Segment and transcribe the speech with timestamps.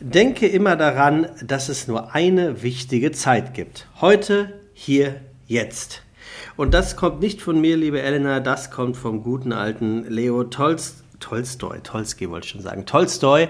[0.00, 3.86] Denke immer daran, dass es nur eine wichtige Zeit gibt.
[3.98, 6.02] Heute, hier, jetzt.
[6.54, 11.02] Und das kommt nicht von mir, liebe Elena, das kommt vom guten alten Leo Tolst
[11.18, 13.48] Tolstoi, Tolski wollte ich schon sagen, Tolstoi.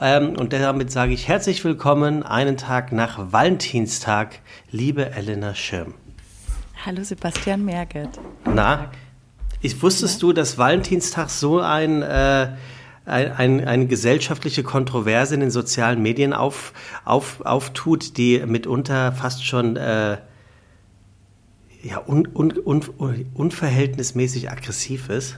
[0.00, 4.40] Ähm, und damit sage ich herzlich willkommen einen Tag nach Valentinstag,
[4.72, 5.94] liebe Elena Schirm.
[6.84, 8.08] Hallo Sebastian Merget.
[8.52, 8.90] Na,
[9.60, 10.26] ich, wusstest ja.
[10.26, 12.02] du, dass Valentinstag so ein...
[12.02, 12.48] Äh,
[13.04, 16.72] ein, ein, eine gesellschaftliche Kontroverse in den sozialen Medien auf,
[17.04, 20.18] auf, auftut, die mitunter fast schon äh,
[21.82, 22.82] ja, un, un, un,
[23.34, 25.36] unverhältnismäßig aggressiv ist.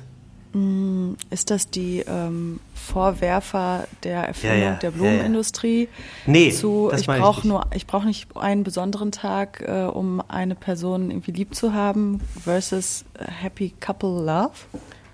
[0.52, 5.82] Mm, ist das die ähm, Vorwerfer der Erfindung ja, ja, der Blumenindustrie?
[5.82, 10.54] Ja, nee, zu, ich brauche nur, ich brauche nicht einen besonderen Tag, äh, um eine
[10.54, 14.52] Person irgendwie lieb zu haben, versus Happy Couple Love?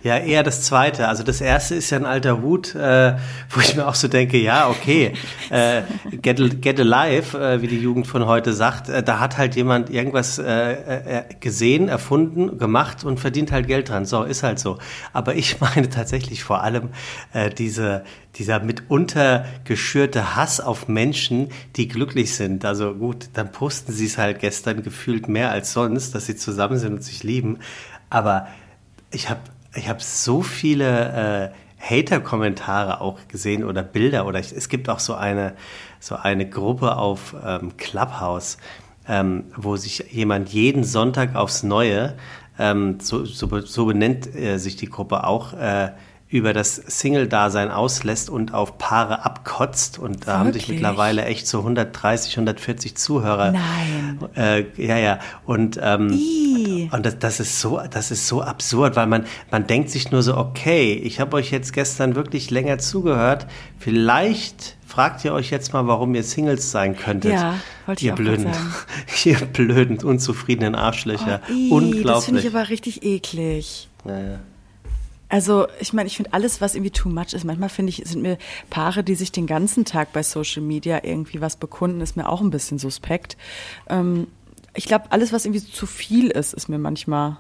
[0.03, 1.07] Ja, eher das zweite.
[1.07, 3.15] Also das erste ist ja ein alter Hut, äh,
[3.51, 5.13] wo ich mir auch so denke, ja, okay,
[5.51, 5.83] äh,
[6.21, 9.91] get, get alive, äh, wie die Jugend von heute sagt, äh, da hat halt jemand
[9.91, 14.05] irgendwas äh, äh, gesehen, erfunden, gemacht und verdient halt Geld dran.
[14.05, 14.79] So, ist halt so.
[15.13, 16.89] Aber ich meine tatsächlich vor allem
[17.33, 18.03] äh, diese,
[18.35, 22.65] dieser mitunter geschürte Hass auf Menschen, die glücklich sind.
[22.65, 26.79] Also gut, dann posten sie es halt gestern gefühlt mehr als sonst, dass sie zusammen
[26.79, 27.59] sind und sich lieben.
[28.11, 28.49] Aber
[29.13, 29.41] ich habe
[29.75, 35.01] ich habe so viele äh, Hater-Kommentare auch gesehen oder Bilder oder ich, es gibt auch
[35.01, 35.55] so eine,
[36.01, 38.59] so eine Gruppe auf ähm, Clubhouse,
[39.09, 42.15] ähm, wo sich jemand jeden Sonntag aufs Neue,
[42.59, 45.91] ähm, so, so, so benennt äh, sich die Gruppe auch, äh,
[46.33, 49.99] über das Single-Dasein auslässt und auf Paare abkotzt.
[49.99, 50.35] Und da Wirklich?
[50.39, 53.53] haben sich mittlerweile echt so 130, 140 Zuhörer.
[53.53, 54.19] Nein.
[54.35, 55.19] Äh, ja, ja.
[55.45, 56.09] Und, ähm,
[56.91, 60.23] und das, das, ist so, das ist so absurd, weil man, man denkt sich nur
[60.23, 63.47] so, okay, ich habe euch jetzt gestern wirklich länger zugehört.
[63.79, 67.33] Vielleicht fragt ihr euch jetzt mal, warum ihr Singles sein könntet.
[67.33, 67.55] Ja,
[67.87, 68.51] wollte ihr ich blöden,
[69.25, 71.41] ihr blöden, unzufriedenen Arschlöcher.
[71.49, 72.05] Oh, ii, Unglaublich.
[72.05, 73.89] Das finde ich aber richtig eklig.
[74.05, 74.39] Ja, ja.
[75.33, 77.45] Also ich meine, ich finde alles, was irgendwie too much ist.
[77.45, 78.37] Manchmal finde ich, sind mir
[78.69, 82.43] Paare, die sich den ganzen Tag bei Social Media irgendwie was bekunden, ist mir auch
[82.43, 83.39] ein bisschen suspekt.
[83.89, 84.27] Ähm,
[84.75, 87.39] ich glaube, alles, was irgendwie zu viel ist, ist mir manchmal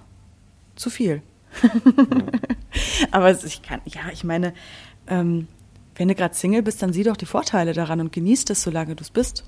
[0.76, 1.22] zu viel.
[3.10, 4.54] Aber ich kann, ja, ich meine,
[5.06, 5.48] ähm,
[5.97, 8.97] wenn du gerade Single bist, dann sieh doch die Vorteile daran und genieß das, solange
[8.97, 9.44] du es bist.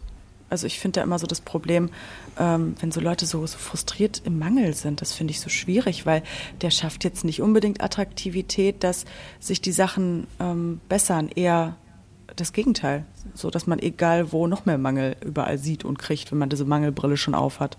[0.50, 1.90] Also ich finde da immer so das Problem,
[2.38, 6.04] ähm, wenn so Leute so, so frustriert im Mangel sind, das finde ich so schwierig,
[6.04, 6.22] weil
[6.60, 9.06] der schafft jetzt nicht unbedingt Attraktivität, dass
[9.40, 11.76] sich die Sachen ähm, bessern, eher
[12.36, 16.38] das Gegenteil, so dass man egal wo noch mehr Mangel überall sieht und kriegt, wenn
[16.38, 17.76] man diese Mangelbrille schon aufhat.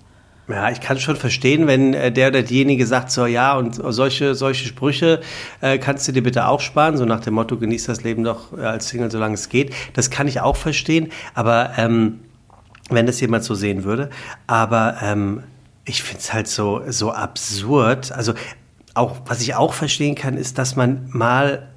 [0.48, 4.36] Ja, ich kann schon verstehen, wenn äh, der oder diejenige sagt, so ja, und solche,
[4.36, 5.22] solche Sprüche
[5.62, 8.56] äh, kannst du dir bitte auch sparen, so nach dem Motto, genieß das Leben doch
[8.56, 9.74] äh, als Single, solange es geht.
[9.94, 12.20] Das kann ich auch verstehen, aber ähm,
[12.92, 14.12] wenn das jemand so sehen würde.
[14.46, 15.44] Aber ähm,
[15.84, 18.12] ich finde es halt so, so absurd.
[18.12, 18.34] Also
[18.94, 21.70] auch, was ich auch verstehen kann, ist, dass man mal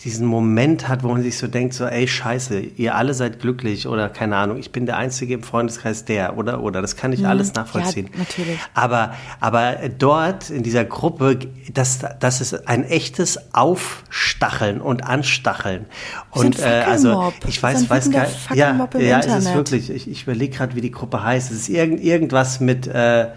[0.00, 3.88] diesen Moment hat, wo man sich so denkt, so, ey, scheiße, ihr alle seid glücklich
[3.88, 7.20] oder keine Ahnung, ich bin der Einzige im Freundeskreis der oder oder, das kann ich
[7.20, 7.26] mhm.
[7.26, 8.10] alles nachvollziehen.
[8.12, 8.58] Ja, natürlich.
[8.74, 11.38] Aber, aber dort in dieser Gruppe,
[11.72, 15.86] das, das ist ein echtes Aufstacheln und Anstacheln.
[16.30, 20.24] Und äh, also ich weiß, weiß gar nicht, ja, ja, es ist wirklich, ich, ich
[20.24, 21.50] überlege gerade, wie die Gruppe heißt.
[21.50, 23.28] Es ist irgend, irgendwas mit äh,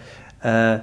[0.42, 0.80] äh,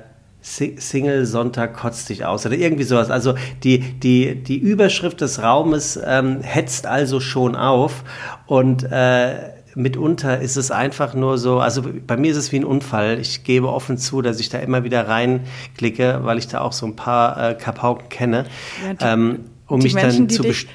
[0.55, 3.09] Single Sonntag kotzt dich aus oder irgendwie sowas.
[3.09, 8.03] Also die, die, die Überschrift des Raumes ähm, hetzt also schon auf
[8.45, 12.65] und äh, mitunter ist es einfach nur so, also bei mir ist es wie ein
[12.65, 13.19] Unfall.
[13.19, 16.87] Ich gebe offen zu, dass ich da immer wieder reinklicke, weil ich da auch so
[16.87, 18.45] ein paar äh, Kapauken kenne,
[18.83, 20.67] ja, die, ähm, um mich Menschen, dann zu dich,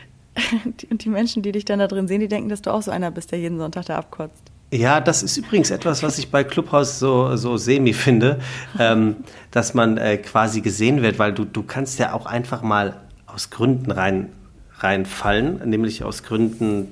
[0.90, 2.90] Und die Menschen, die dich dann da drin sehen, die denken, dass du auch so
[2.90, 4.51] einer bist, der jeden Sonntag da abkotzt.
[4.72, 8.38] Ja, das ist übrigens etwas, was ich bei Clubhouse so, so semi finde,
[8.78, 9.16] ähm,
[9.50, 12.96] dass man äh, quasi gesehen wird, weil du, du kannst ja auch einfach mal
[13.26, 14.32] aus Gründen rein,
[14.78, 16.88] reinfallen, nämlich aus Gründen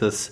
[0.00, 0.30] des,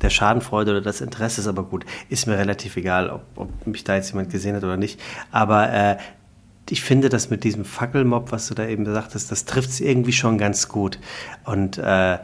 [0.00, 3.96] der Schadenfreude oder des Interesses, aber gut, ist mir relativ egal, ob, ob mich da
[3.96, 4.98] jetzt jemand gesehen hat oder nicht.
[5.32, 5.98] Aber äh,
[6.70, 9.80] ich finde das mit diesem Fackelmob, was du da eben gesagt hast, das trifft es
[9.80, 10.98] irgendwie schon ganz gut.
[11.44, 12.16] Und äh,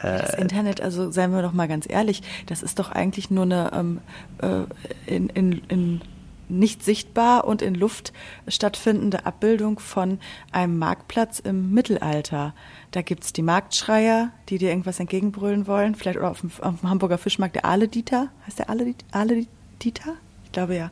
[0.00, 3.70] das Internet, also seien wir doch mal ganz ehrlich, das ist doch eigentlich nur eine
[3.74, 4.00] ähm,
[4.40, 6.00] äh, in, in, in
[6.48, 8.12] nicht sichtbar und in Luft
[8.46, 10.18] stattfindende Abbildung von
[10.52, 12.54] einem Marktplatz im Mittelalter.
[12.90, 15.94] Da gibt's die Marktschreier, die dir irgendwas entgegenbrüllen wollen.
[15.94, 18.28] Vielleicht oder auf dem, auf dem Hamburger Fischmarkt der Ahle-Dieter.
[18.46, 20.14] Heißt der Ahle-Dieter?
[20.44, 20.90] Ich glaube ja.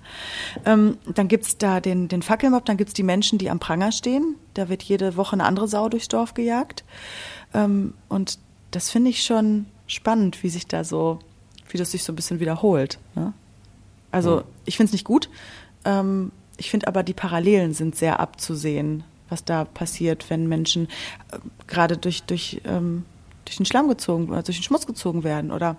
[0.66, 4.36] Ähm, dann gibt's da den, den Fackelmob, dann gibt's die Menschen, die am Pranger stehen.
[4.52, 6.84] Da wird jede Woche eine andere Sau durchs Dorf gejagt.
[7.54, 8.38] Ähm, und
[8.70, 11.20] das finde ich schon spannend, wie sich da so
[11.68, 12.98] wie das sich so ein bisschen wiederholt.
[13.14, 13.32] Ne?
[14.10, 15.28] Also ich finde es nicht gut.
[15.84, 20.86] Ähm, ich finde aber, die Parallelen sind sehr abzusehen, was da passiert, wenn Menschen
[21.32, 23.04] äh, gerade durch, durch, ähm,
[23.44, 25.76] durch den Schlamm gezogen, äh, durch den Schmutz gezogen werden oder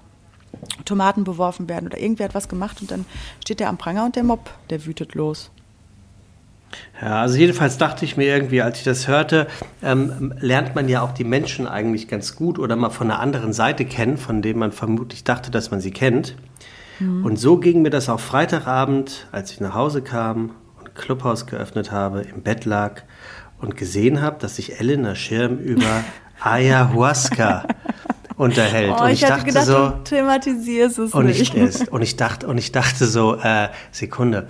[0.86, 3.06] Tomaten beworfen werden oder irgendwer hat was gemacht und dann
[3.42, 5.52] steht der am Pranger und der Mob, der wütet los.
[7.02, 9.48] Ja, also jedenfalls dachte ich mir irgendwie, als ich das hörte,
[9.84, 13.54] ähm, lernt man ja auch die Menschen eigentlich ganz gut oder mal von einer anderen
[13.54, 16.36] Seite kennen, von denen man vermutlich dachte, dass man sie kennt.
[17.00, 17.24] Mhm.
[17.24, 21.92] Und so ging mir das auch Freitagabend, als ich nach Hause kam und Clubhaus geöffnet
[21.92, 23.04] habe, im Bett lag
[23.60, 26.04] und gesehen habe, dass sich Elena Schirm über
[26.42, 27.66] Ayahuasca
[28.38, 28.94] unterhält.
[28.98, 31.56] Oh, und ich, ich dachte gedacht, so, du thematisierst es und nicht.
[31.56, 34.48] Ich, und ich dachte, und ich dachte so, äh, Sekunde,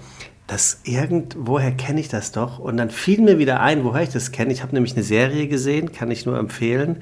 [0.48, 2.58] das irgendwoher kenne ich das doch.
[2.58, 4.54] Und dann fiel mir wieder ein, woher ich das kenne.
[4.54, 7.02] Ich habe nämlich eine Serie gesehen, kann ich nur empfehlen.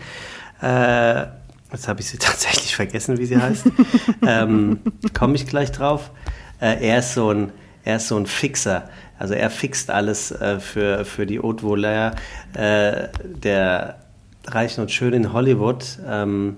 [0.62, 1.27] Äh,
[1.71, 3.68] jetzt habe ich sie tatsächlich vergessen, wie sie heißt.
[4.27, 4.80] ähm,
[5.13, 6.12] Komme ich gleich drauf.
[6.59, 7.51] Äh, er ist so ein,
[7.83, 8.89] er ist so ein Fixer.
[9.19, 12.15] Also er fixt alles äh, für, für die Haute Voleur
[12.53, 14.00] äh, der
[14.48, 16.00] Reichen und Schönen in Hollywood.
[16.07, 16.57] Ähm,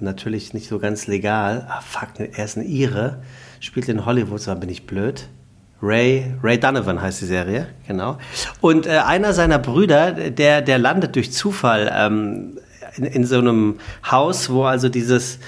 [0.00, 1.66] natürlich nicht so ganz legal.
[1.68, 3.22] Ah, fuck, er ist ein Ire,
[3.60, 5.28] spielt in Hollywood, so bin ich blöd.
[5.82, 8.18] Ray, Ray Donovan heißt die Serie, genau.
[8.60, 12.58] Und äh, einer seiner Brüder, der, der landet durch Zufall ähm,
[12.96, 15.40] in, in so einem Haus, wo also dieses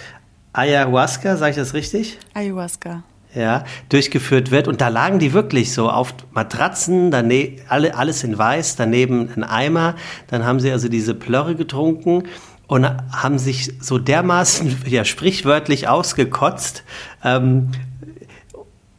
[0.53, 2.19] Ayahuasca, sage ich das richtig?
[2.35, 3.05] Ayahuasca.
[3.35, 4.69] Ja, durchgeführt wird.
[4.69, 9.43] Und da lagen die wirklich so auf Matratzen, daneben, alle, alles in weiß, daneben ein
[9.43, 9.97] Eimer.
[10.29, 12.25] Dann haben sie also diese Plörre getrunken
[12.69, 16.85] und haben sich so dermaßen, ja, sprichwörtlich ausgekotzt.
[17.25, 17.71] Ähm,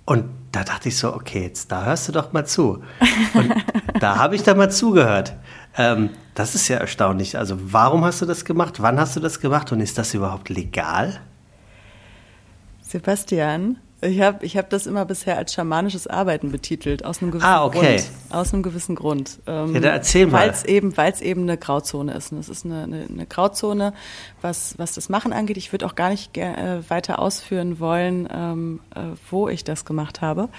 [0.06, 2.82] und da dachte ich so, okay, jetzt da hörst du doch mal zu.
[3.34, 3.54] Und
[4.00, 5.34] da habe ich da mal zugehört.
[5.78, 7.38] Ähm, das ist ja erstaunlich.
[7.38, 8.82] Also warum hast du das gemacht?
[8.82, 9.74] Wann hast du das gemacht?
[9.74, 11.20] Und ist das überhaupt legal?
[12.82, 17.48] Sebastian, ich habe ich hab das immer bisher als schamanisches Arbeiten betitelt, aus einem gewissen
[17.48, 17.98] ah, okay.
[17.98, 18.10] Grund.
[18.30, 19.40] Aus einem gewissen Grund.
[19.48, 20.42] Ähm, ja, dann erzähl mal.
[20.42, 22.32] Weil es eben, eben eine Grauzone ist.
[22.32, 23.94] Und es ist eine, eine, eine, Grauzone,
[24.42, 25.58] was, was das Machen angeht.
[25.58, 29.00] Ich würde auch gar nicht äh, weiter ausführen wollen, ähm, äh,
[29.32, 30.50] wo ich das gemacht habe.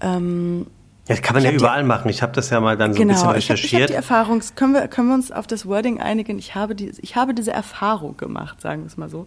[0.00, 0.66] Ähm,
[1.08, 2.08] ja, das kann man ja überall die, machen.
[2.08, 3.64] Ich habe das ja mal dann so genau, ein bisschen recherchiert.
[3.66, 6.38] Ich habe hab die Erfahrung, können wir, können wir uns auf das Wording einigen?
[6.38, 9.26] Ich habe, die, ich habe diese Erfahrung gemacht, sagen wir es mal so.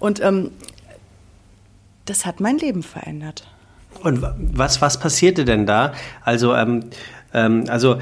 [0.00, 0.50] Und ähm,
[2.04, 3.46] das hat mein Leben verändert.
[4.02, 5.92] Und was, was passierte denn da?
[6.22, 6.84] Also, ähm,
[7.32, 7.96] ähm, also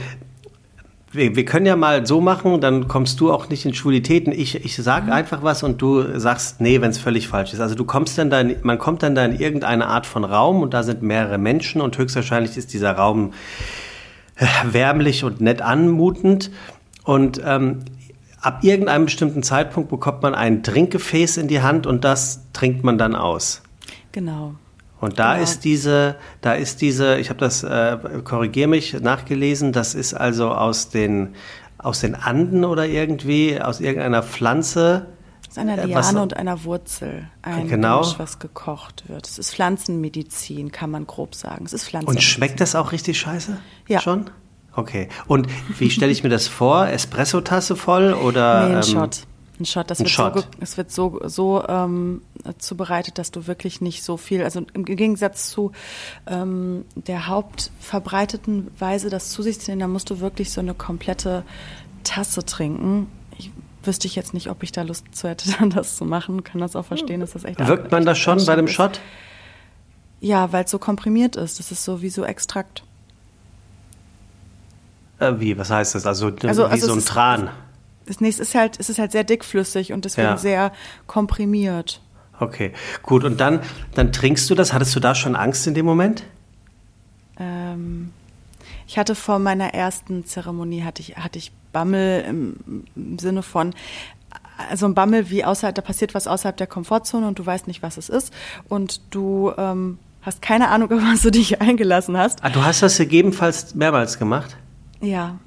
[1.13, 4.33] wir, wir, können ja mal so machen, dann kommst du auch nicht in Schwulitäten.
[4.33, 5.13] Ich, ich sag mhm.
[5.13, 7.61] einfach was und du sagst, nee, wenn es völlig falsch ist.
[7.61, 10.63] Also du kommst dann da, in, man kommt dann da in irgendeine Art von Raum
[10.63, 13.33] und da sind mehrere Menschen und höchstwahrscheinlich ist dieser Raum
[14.65, 16.51] wärmlich und nett anmutend.
[17.05, 17.81] Und ähm,
[18.41, 22.97] ab irgendeinem bestimmten Zeitpunkt bekommt man ein Trinkgefäß in die Hand und das trinkt man
[22.97, 23.63] dann aus.
[24.13, 24.55] Genau.
[25.01, 25.43] Und da genau.
[25.43, 30.53] ist diese, da ist diese, ich habe das, äh, korrigiere mich, nachgelesen, das ist also
[30.53, 31.35] aus den,
[31.79, 35.07] aus den Anden oder irgendwie, aus irgendeiner Pflanze.
[35.51, 37.29] Aus einer Liane was, und einer Wurzel.
[37.43, 38.03] Ein genau.
[38.03, 39.27] Gemisch, was gekocht wird.
[39.27, 41.65] Es ist Pflanzenmedizin, kann man grob sagen.
[41.65, 42.19] Es ist Pflanzenmedizin.
[42.19, 43.59] Und schmeckt das auch richtig scheiße?
[43.89, 44.01] Ja.
[44.01, 44.31] Schon?
[44.75, 45.09] Okay.
[45.27, 45.49] Und
[45.79, 46.87] wie stelle ich mir das vor?
[46.87, 48.69] Espressotasse voll oder?
[48.69, 49.27] Nee, ein ähm, Shot.
[49.61, 49.91] Ein Shot.
[49.91, 50.39] Das ein wird Shot.
[50.39, 52.23] so, es wird so, so ähm,
[52.59, 55.73] zubereitet, dass du wirklich nicht so viel, also im Gegensatz zu
[56.27, 60.75] ähm, der hauptverbreiteten Weise, das zu sich zu nehmen, da musst du wirklich so eine
[60.75, 61.45] komplette
[62.03, 63.09] Tasse trinken.
[63.39, 63.51] Ich
[63.83, 66.45] wüsste ich jetzt nicht, ob ich da Lust zu hätte, dann das zu machen.
[66.45, 69.01] Kann das auch verstehen, dass das echt Wirkt man das schon bei dem Shot?
[70.21, 71.59] Ja, weil es so komprimiert ist.
[71.59, 72.85] Das ist so wie so Extrakt.
[75.19, 75.59] Äh, wie?
[75.59, 76.07] Was heißt das?
[76.07, 77.51] Also, also wie also so ein Tran.
[78.07, 80.37] Das nächste ist halt, es ist halt sehr dickflüssig und deswegen ja.
[80.37, 80.73] sehr
[81.07, 82.01] komprimiert.
[82.41, 83.25] Okay, gut.
[83.25, 83.61] Und dann,
[83.95, 84.73] dann trinkst du das.
[84.73, 86.25] Hattest du da schon Angst in dem Moment?
[87.39, 88.13] Ähm,
[88.87, 93.75] ich hatte vor meiner ersten Zeremonie hatte ich, hatte ich Bammel im, im Sinne von,
[94.71, 97.83] also ein Bammel wie außerhalb, da passiert was außerhalb der Komfortzone und du weißt nicht,
[97.83, 98.33] was es ist.
[98.69, 102.43] Und du ähm, hast keine Ahnung, auf was du dich eingelassen hast.
[102.43, 104.57] Ah, du hast das gegebenenfalls mehrmals gemacht?
[105.01, 105.39] Ja.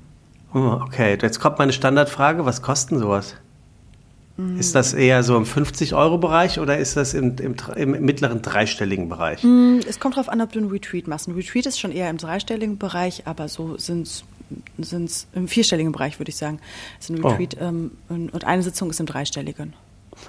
[0.55, 3.35] Oh, okay, jetzt kommt meine Standardfrage, was kosten sowas?
[4.37, 4.57] Mhm.
[4.57, 9.43] Ist das eher so im 50-Euro-Bereich oder ist das im, im, im, mittleren dreistelligen Bereich?
[9.43, 11.27] Mhm, es kommt darauf an, ob du einen Retreat machst.
[11.27, 16.19] Ein Retreat ist schon eher im dreistelligen Bereich, aber so sind es im vierstelligen Bereich,
[16.19, 16.59] würde ich sagen.
[17.01, 17.27] Ist ein oh.
[17.27, 17.65] Retreat oh.
[17.65, 19.73] ähm, und eine Sitzung ist im dreistelligen.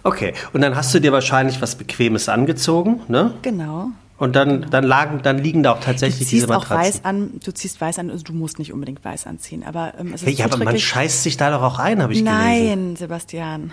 [0.02, 3.34] Okay, und dann hast du dir wahrscheinlich was Bequemes angezogen, ne?
[3.42, 3.90] Genau.
[4.18, 4.68] Und dann, genau.
[4.70, 6.76] dann, lagen, dann liegen da auch tatsächlich diese Matratzen.
[6.76, 9.92] Auch weiß an, du ziehst weiß an, also du musst nicht unbedingt weiß anziehen, aber
[9.98, 12.54] ähm, es ist hey, aber man scheißt sich da doch auch ein, habe ich Nein,
[12.54, 12.84] gelesen.
[12.84, 13.72] Nein, Sebastian.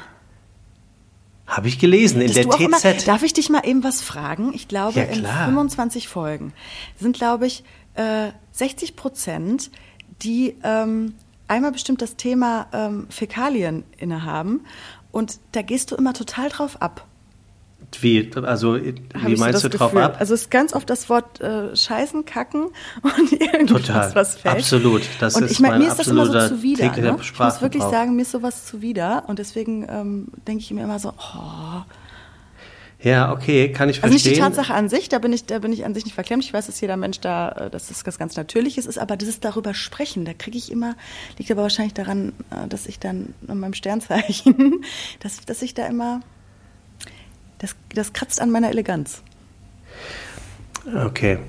[1.45, 2.59] Habe ich gelesen in der TZ.
[2.59, 4.53] Immer, darf ich dich mal eben was fragen?
[4.53, 6.53] Ich glaube, ja, in 25 Folgen
[6.99, 7.63] sind, glaube ich,
[7.95, 9.69] äh, 60 Prozent,
[10.23, 11.15] die ähm,
[11.47, 14.61] einmal bestimmt das Thema ähm, Fäkalien innehaben.
[15.11, 17.05] Und da gehst du immer total drauf ab.
[18.01, 20.17] Wie, also, wie meinst so du drauf ab?
[20.19, 22.67] Also, es ist ganz oft das Wort äh, Scheißen, Kacken
[23.01, 24.15] und irgendwas, Total.
[24.15, 24.55] was fällt.
[24.55, 25.01] Absolut.
[25.19, 26.91] Das und ist ich meine, mir ist das immer so zuwider.
[26.95, 27.17] Ne?
[27.21, 29.23] Ich muss wirklich sagen, mir ist sowas zuwider.
[29.27, 31.83] Und deswegen ähm, denke ich mir immer so, oh.
[33.03, 34.17] Ja, okay, kann ich verstehen.
[34.17, 36.13] Also nicht die Tatsache an sich, da bin ich, da bin ich an sich nicht
[36.13, 36.45] verklemmt.
[36.45, 39.41] Ich weiß, dass jeder Mensch da, äh, dass das was ganz Natürliches ist, aber dieses
[39.41, 40.95] darüber sprechen, da kriege ich immer,
[41.37, 44.85] liegt aber wahrscheinlich daran, äh, dass ich dann an meinem Sternzeichen,
[45.19, 46.21] dass, dass ich da immer
[47.59, 49.21] das, das kratzt an meiner Eleganz.
[51.05, 51.39] Okay.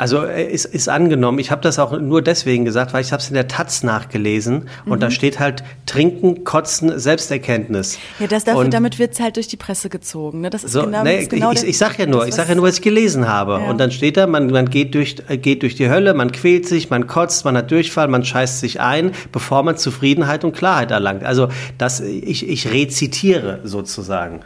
[0.00, 3.20] Also äh, ist, ist angenommen, ich habe das auch nur deswegen gesagt, weil ich habe
[3.20, 5.00] es in der Taz nachgelesen und mhm.
[5.00, 7.98] da steht halt Trinken, Kotzen, Selbsterkenntnis.
[8.18, 10.40] Ja, das dafür, und damit wird es halt durch die Presse gezogen.
[10.40, 10.48] Ne?
[10.48, 12.54] Das ist so, genau, nee, ist genau ich, ich sag ja nur, ich sag ja
[12.54, 13.60] nur, was ich gelesen habe.
[13.60, 13.68] Ja.
[13.68, 16.66] Und dann steht da, man, man geht, durch, äh, geht durch die Hölle, man quält
[16.66, 20.92] sich, man kotzt, man hat Durchfall, man scheißt sich ein, bevor man Zufriedenheit und Klarheit
[20.92, 21.24] erlangt.
[21.24, 24.40] Also das, ich, ich rezitiere sozusagen.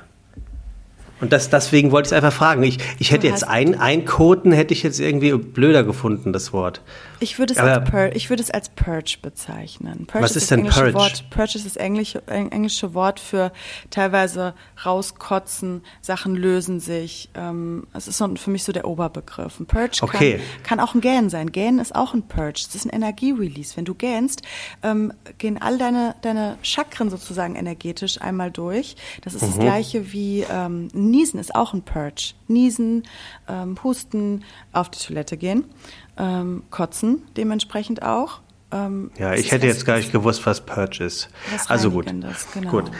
[1.24, 2.62] Und das, deswegen wollte ich es einfach fragen.
[2.64, 6.82] Ich, ich hätte jetzt ein, einkoten, hätte ich jetzt irgendwie blöder gefunden, das Wort.
[7.20, 10.06] Ich würde es, als, Pur ich würde es als Purge bezeichnen.
[10.06, 10.94] Purge was ist, ist denn Purge?
[10.94, 13.52] Wort, Purge ist das englische, englische Wort für
[13.90, 14.54] teilweise
[14.84, 17.30] rauskotzen, Sachen lösen sich.
[17.34, 19.60] Ähm, es ist für mich so der Oberbegriff.
[19.60, 20.32] Ein Purge okay.
[20.62, 21.52] kann, kann auch ein Gähnen sein.
[21.52, 22.62] Gähnen ist auch ein Purge.
[22.66, 23.76] Das ist ein Energierelease.
[23.76, 24.42] Wenn du gähnst,
[24.82, 28.96] ähm, gehen all deine, deine Chakren sozusagen energetisch einmal durch.
[29.22, 29.46] Das ist mhm.
[29.46, 32.34] das gleiche wie ähm, Niesen ist auch ein Purge.
[32.48, 33.04] Niesen,
[33.48, 35.64] ähm, Husten, auf die Toilette gehen
[36.18, 38.40] ähm, kotzen dementsprechend auch.
[38.72, 41.28] Ähm, ja, ich hätte jetzt gar nicht gewusst, was Purge ist.
[41.68, 42.06] Also gut.
[42.06, 42.70] Genau.
[42.70, 42.90] Gut.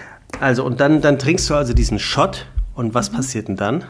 [0.41, 3.17] Also und dann, dann trinkst du also diesen Shot und was mhm.
[3.17, 3.85] passiert denn dann?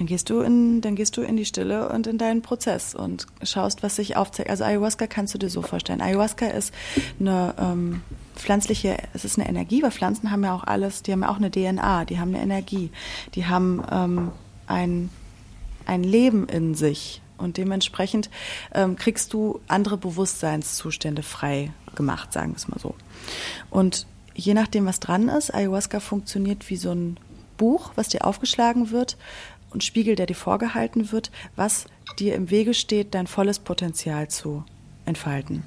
[0.00, 3.26] Dann gehst du in, dann gehst du in die Stille und in deinen Prozess und
[3.42, 4.48] schaust, was sich aufzeigt.
[4.48, 6.00] Also Ayahuasca kannst du dir so vorstellen.
[6.00, 6.72] Ayahuasca ist
[7.18, 8.00] eine ähm,
[8.34, 11.36] pflanzliche, es ist eine Energie, weil Pflanzen haben ja auch alles, die haben ja auch
[11.36, 12.90] eine DNA, die haben eine Energie,
[13.34, 14.30] die haben ähm,
[14.66, 15.10] ein,
[15.84, 17.19] ein Leben in sich.
[17.40, 18.30] Und dementsprechend
[18.74, 22.94] ähm, kriegst du andere Bewusstseinszustände frei gemacht, sagen wir es mal so.
[23.70, 27.16] Und je nachdem, was dran ist, Ayahuasca funktioniert wie so ein
[27.56, 29.16] Buch, was dir aufgeschlagen wird
[29.70, 31.86] und Spiegel, der dir vorgehalten wird, was
[32.18, 34.64] dir im Wege steht, dein volles Potenzial zu
[35.04, 35.62] entfalten.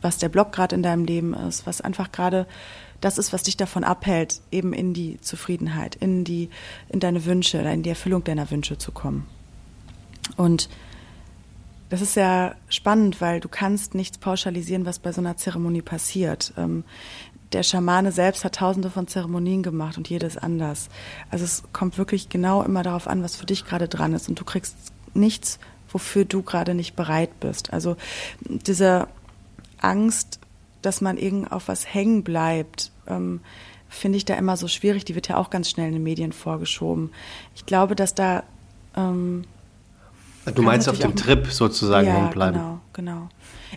[0.00, 2.46] Was der Block gerade in deinem Leben ist, was einfach gerade
[3.00, 6.50] das ist, was dich davon abhält, eben in die Zufriedenheit, in die,
[6.88, 9.26] in deine Wünsche oder in die Erfüllung deiner Wünsche zu kommen.
[10.36, 10.68] Und
[11.88, 16.52] das ist ja spannend, weil du kannst nichts pauschalisieren, was bei so einer Zeremonie passiert.
[16.56, 16.84] Ähm,
[17.52, 20.88] der Schamane selbst hat tausende von Zeremonien gemacht und jedes anders.
[21.30, 24.40] Also es kommt wirklich genau immer darauf an, was für dich gerade dran ist und
[24.40, 24.76] du kriegst
[25.14, 27.72] nichts, wofür du gerade nicht bereit bist.
[27.72, 27.96] Also
[28.40, 29.06] diese
[29.78, 30.40] Angst,
[30.82, 33.40] dass man irgend auf was hängen bleibt, ähm,
[33.88, 35.04] finde ich da immer so schwierig.
[35.04, 37.12] Die wird ja auch ganz schnell in den Medien vorgeschoben.
[37.54, 38.42] Ich glaube, dass da
[38.96, 39.44] ähm,
[40.54, 42.56] Du meinst auf dem Trip sozusagen ja, bleiben?
[42.56, 43.28] Genau, genau.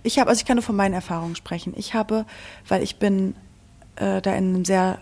[0.03, 1.73] Ich habe, also ich kann nur von meinen Erfahrungen sprechen.
[1.75, 2.25] Ich habe,
[2.67, 3.35] weil ich bin
[3.95, 4.99] äh, da in einem sehr,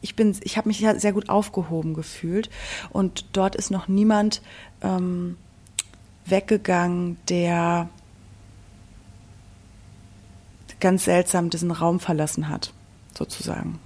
[0.00, 2.48] ich bin, ich habe mich sehr gut aufgehoben gefühlt
[2.90, 4.40] und dort ist noch niemand
[4.82, 5.36] ähm,
[6.24, 7.88] weggegangen, der
[10.80, 12.72] ganz seltsam diesen Raum verlassen hat,
[13.16, 13.78] sozusagen.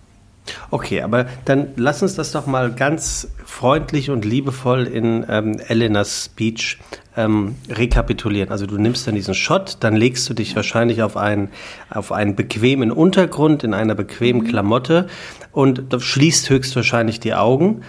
[0.71, 6.25] Okay, aber dann lass uns das doch mal ganz freundlich und liebevoll in ähm, Elenas
[6.27, 6.79] Speech
[7.17, 8.51] ähm, rekapitulieren.
[8.51, 11.51] Also du nimmst dann diesen Shot, dann legst du dich wahrscheinlich auf einen,
[11.91, 14.49] auf einen bequemen Untergrund in einer bequemen mhm.
[14.49, 15.07] Klamotte
[15.53, 17.83] und schließt höchstwahrscheinlich die Augen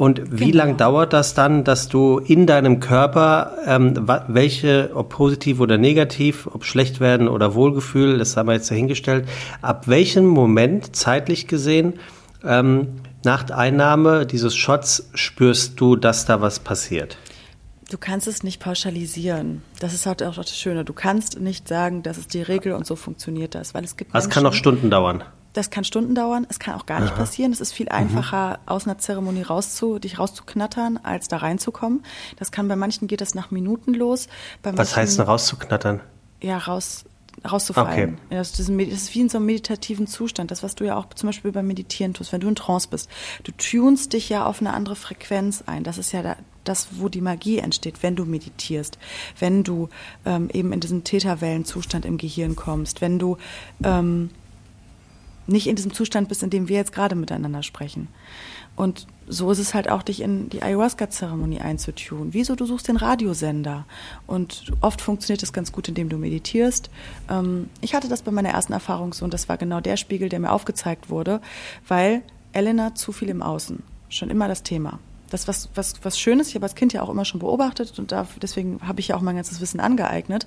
[0.00, 0.64] und wie genau.
[0.64, 6.46] lang dauert das dann, dass du in deinem Körper, ähm, welche, ob positiv oder negativ,
[6.46, 9.28] ob schlecht werden oder Wohlgefühl, das haben wir jetzt dahingestellt,
[9.60, 11.98] ab welchem Moment zeitlich gesehen
[12.42, 17.18] ähm, nach Einnahme dieses Shots spürst du, dass da was passiert?
[17.90, 19.60] Du kannst es nicht pauschalisieren.
[19.80, 20.86] Das ist halt auch das Schöne.
[20.86, 24.14] Du kannst nicht sagen, das ist die Regel und so funktioniert das, weil es gibt.
[24.14, 25.24] Was kann noch Stunden dauern?
[25.52, 27.18] Das kann Stunden dauern, es kann auch gar nicht Aha.
[27.18, 27.52] passieren.
[27.52, 28.68] Es ist viel einfacher, mhm.
[28.68, 32.04] aus einer Zeremonie rauszu, dich rauszuknattern, als da reinzukommen.
[32.38, 34.28] Das kann bei manchen geht das nach Minuten los.
[34.62, 36.00] Bei Was heißt denn rauszuknattern?
[36.40, 37.04] Ja, raus,
[37.50, 38.14] rauszufallen.
[38.14, 38.36] Okay.
[38.36, 38.68] Das, ist
[39.14, 42.14] wie in so einem meditativen Zustand, das, was du ja auch zum Beispiel beim Meditieren
[42.14, 43.08] tust, wenn du in Trance bist.
[43.42, 45.82] Du tunst dich ja auf eine andere Frequenz ein.
[45.84, 48.98] Das ist ja das, wo die Magie entsteht, wenn du meditierst,
[49.38, 49.88] wenn du
[50.24, 53.38] ähm, eben in diesen Täterwellenzustand im Gehirn kommst, wenn du
[53.82, 54.30] ähm,
[55.50, 58.08] nicht in diesem Zustand bist, in dem wir jetzt gerade miteinander sprechen.
[58.76, 62.28] Und so ist es halt auch, dich in die Ayahuasca-Zeremonie einzutun.
[62.32, 62.54] Wieso?
[62.56, 63.84] Du suchst den Radiosender.
[64.26, 66.90] Und oft funktioniert das ganz gut, indem du meditierst.
[67.28, 70.28] Ähm, ich hatte das bei meiner ersten Erfahrung so und das war genau der Spiegel,
[70.28, 71.40] der mir aufgezeigt wurde,
[71.86, 73.82] weil Elena zu viel im Außen.
[74.08, 74.98] Schon immer das Thema
[75.30, 76.48] das was, was, was Schönes.
[76.48, 79.16] Ich habe als Kind ja auch immer schon beobachtet und da, deswegen habe ich ja
[79.16, 80.46] auch mein ganzes Wissen angeeignet.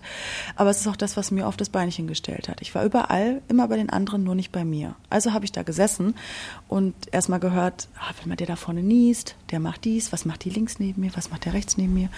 [0.56, 2.62] Aber es ist auch das, was mir oft das Beinchen gestellt hat.
[2.62, 4.96] Ich war überall, immer bei den anderen, nur nicht bei mir.
[5.10, 6.16] Also habe ich da gesessen
[6.68, 10.44] und erstmal gehört, ah, wenn man der da vorne niest, der macht dies, was macht
[10.44, 12.10] die links neben mir, was macht der rechts neben mir.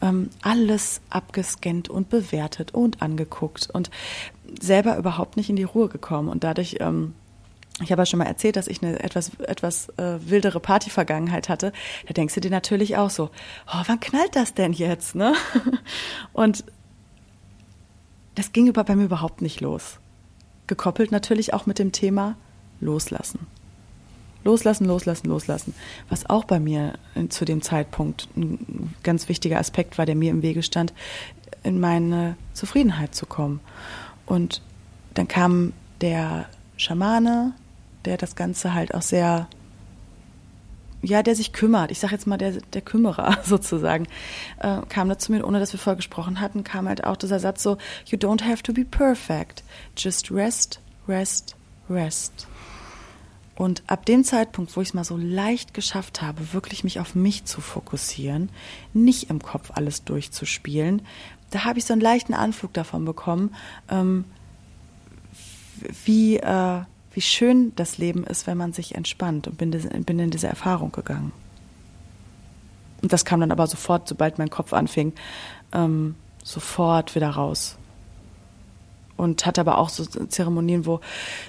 [0.00, 3.90] Ähm, alles abgescannt und bewertet und angeguckt und
[4.60, 6.28] selber überhaupt nicht in die Ruhe gekommen.
[6.28, 7.14] Und dadurch ähm,
[7.80, 11.72] ich habe ja schon mal erzählt, dass ich eine etwas, etwas äh, wildere Party-Vergangenheit hatte.
[12.06, 13.30] Da denkst du dir natürlich auch so,
[13.66, 15.14] oh, wann knallt das denn jetzt?
[15.14, 15.34] Ne?
[16.32, 16.64] Und
[18.34, 19.98] das ging bei mir überhaupt nicht los.
[20.66, 22.36] Gekoppelt natürlich auch mit dem Thema
[22.80, 23.46] Loslassen.
[24.44, 25.74] Loslassen, loslassen, loslassen.
[26.08, 26.94] Was auch bei mir
[27.28, 30.92] zu dem Zeitpunkt ein ganz wichtiger Aspekt war, der mir im Wege stand,
[31.62, 33.60] in meine Zufriedenheit zu kommen.
[34.26, 34.62] Und
[35.14, 37.54] dann kam der Schamane,
[38.04, 39.48] der das Ganze halt auch sehr,
[41.02, 41.90] ja, der sich kümmert.
[41.90, 44.06] Ich sage jetzt mal der, der Kümmerer sozusagen,
[44.58, 47.40] äh, kam da zu mir, ohne dass wir vorher gesprochen hatten, kam halt auch dieser
[47.40, 49.64] Satz so, you don't have to be perfect,
[49.96, 51.56] just rest, rest,
[51.88, 52.46] rest.
[53.54, 57.14] Und ab dem Zeitpunkt, wo ich es mal so leicht geschafft habe, wirklich mich auf
[57.14, 58.48] mich zu fokussieren,
[58.94, 61.02] nicht im Kopf alles durchzuspielen,
[61.50, 63.54] da habe ich so einen leichten Anflug davon bekommen,
[63.90, 64.24] ähm,
[66.04, 66.80] wie, äh,
[67.14, 71.32] wie schön das Leben ist, wenn man sich entspannt und bin, in diese Erfahrung gegangen.
[73.02, 75.12] Und das kam dann aber sofort, sobald mein Kopf anfing,
[75.72, 77.76] ähm, sofort wieder raus.
[79.16, 81.00] Und hatte aber auch so Zeremonien, wo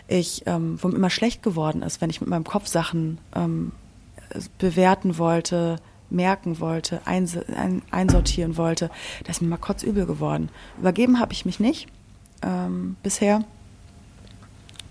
[0.08, 3.72] ich, ähm, wo mir immer schlecht geworden ist, wenn ich mit meinem Kopf Sachen ähm,
[4.58, 5.78] bewerten wollte,
[6.10, 8.90] merken wollte, eins, ein, einsortieren wollte,
[9.24, 10.50] da ist mir mal kurz übel geworden.
[10.80, 11.88] Übergeben habe ich mich nicht
[12.42, 13.44] ähm, bisher.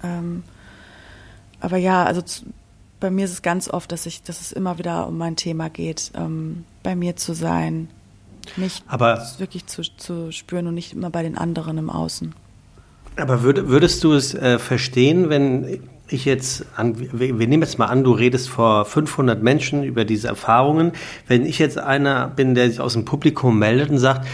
[0.02, 0.42] Ähm,
[1.62, 2.22] aber ja, also
[3.01, 5.70] bei mir ist es ganz oft, dass ich, dass es immer wieder um mein Thema
[5.70, 7.88] geht, ähm, bei mir zu sein,
[8.57, 12.35] mich aber, wirklich zu, zu spüren und nicht immer bei den anderen im Außen.
[13.16, 17.79] Aber würd, würdest du es äh, verstehen, wenn ich jetzt an, wir, wir nehmen jetzt
[17.79, 20.92] mal an, du redest vor 500 Menschen über diese Erfahrungen.
[21.27, 24.27] Wenn ich jetzt einer bin, der sich aus dem Publikum meldet und sagt,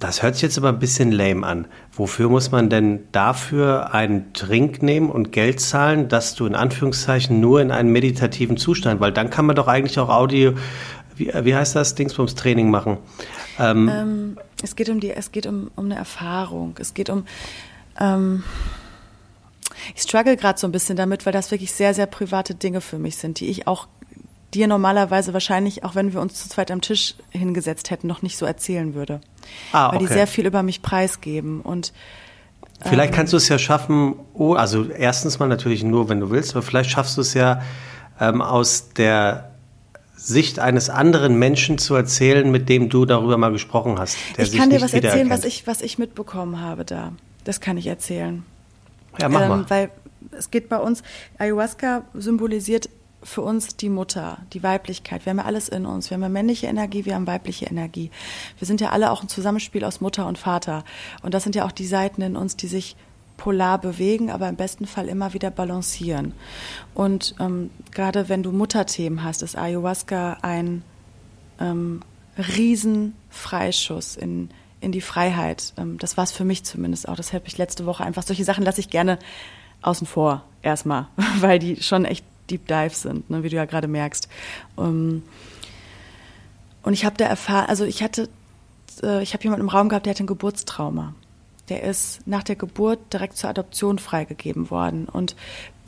[0.00, 1.66] das hört sich jetzt aber ein bisschen lame an.
[1.92, 7.38] Wofür muss man denn dafür einen Trink nehmen und Geld zahlen, dass du in Anführungszeichen
[7.38, 10.54] nur in einem meditativen Zustand, weil dann kann man doch eigentlich auch Audio,
[11.16, 12.96] wie, wie heißt das, Dingsbums Training machen.
[13.58, 16.74] Ähm, ähm, es geht um die, es geht um, um eine Erfahrung.
[16.78, 17.26] Es geht um
[18.00, 18.42] ähm,
[19.94, 22.98] ich struggle gerade so ein bisschen damit, weil das wirklich sehr, sehr private Dinge für
[22.98, 23.86] mich sind, die ich auch
[24.54, 28.36] dir normalerweise wahrscheinlich, auch wenn wir uns zu zweit am Tisch hingesetzt hätten, noch nicht
[28.36, 29.20] so erzählen würde.
[29.72, 29.94] Ah, okay.
[29.94, 31.92] Weil die sehr viel über mich preisgeben und
[32.82, 36.30] Vielleicht ähm, kannst du es ja schaffen, oh, also erstens mal natürlich nur, wenn du
[36.30, 37.60] willst, aber vielleicht schaffst du es ja
[38.18, 39.50] ähm, aus der
[40.16, 44.16] Sicht eines anderen Menschen zu erzählen, mit dem du darüber mal gesprochen hast.
[44.38, 47.12] ich kann dir was erzählen, was ich, was ich mitbekommen habe da.
[47.44, 48.44] Das kann ich erzählen.
[49.18, 49.64] Ja, mach ähm, mal.
[49.70, 49.90] Weil
[50.32, 51.02] es geht bei uns,
[51.38, 52.88] Ayahuasca symbolisiert
[53.22, 55.26] für uns die Mutter, die Weiblichkeit.
[55.26, 56.10] Wir haben ja alles in uns.
[56.10, 58.10] Wir haben ja männliche Energie, wir haben weibliche Energie.
[58.58, 60.84] Wir sind ja alle auch ein Zusammenspiel aus Mutter und Vater.
[61.22, 62.96] Und das sind ja auch die Seiten in uns, die sich
[63.36, 66.34] polar bewegen, aber im besten Fall immer wieder balancieren.
[66.94, 70.82] Und ähm, gerade wenn du Mutterthemen hast, ist Ayahuasca ein
[71.58, 72.02] ähm,
[72.36, 75.72] Riesenfreischuss in, in die Freiheit.
[75.78, 77.16] Ähm, das war es für mich zumindest auch.
[77.16, 78.22] Das habe ich letzte Woche einfach.
[78.22, 79.18] Solche Sachen lasse ich gerne
[79.82, 81.08] außen vor erstmal,
[81.40, 84.28] weil die schon echt Deep Dive sind, ne, wie du ja gerade merkst.
[84.78, 85.22] Ähm,
[86.82, 88.28] und ich habe da erfahren, also ich hatte,
[89.02, 91.14] äh, ich habe jemanden im Raum gehabt, der hatte ein Geburtstrauma.
[91.68, 95.06] Der ist nach der Geburt direkt zur Adoption freigegeben worden.
[95.06, 95.36] Und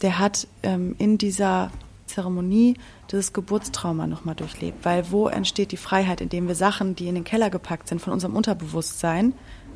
[0.03, 1.73] der hat ähm, in dieser
[2.07, 2.77] Zeremonie
[3.11, 4.85] dieses Geburtstrauma nochmal durchlebt.
[4.85, 8.13] Weil wo entsteht die Freiheit, indem wir Sachen, die in den Keller gepackt sind, von
[8.13, 9.35] unserem Unterbewusstsein,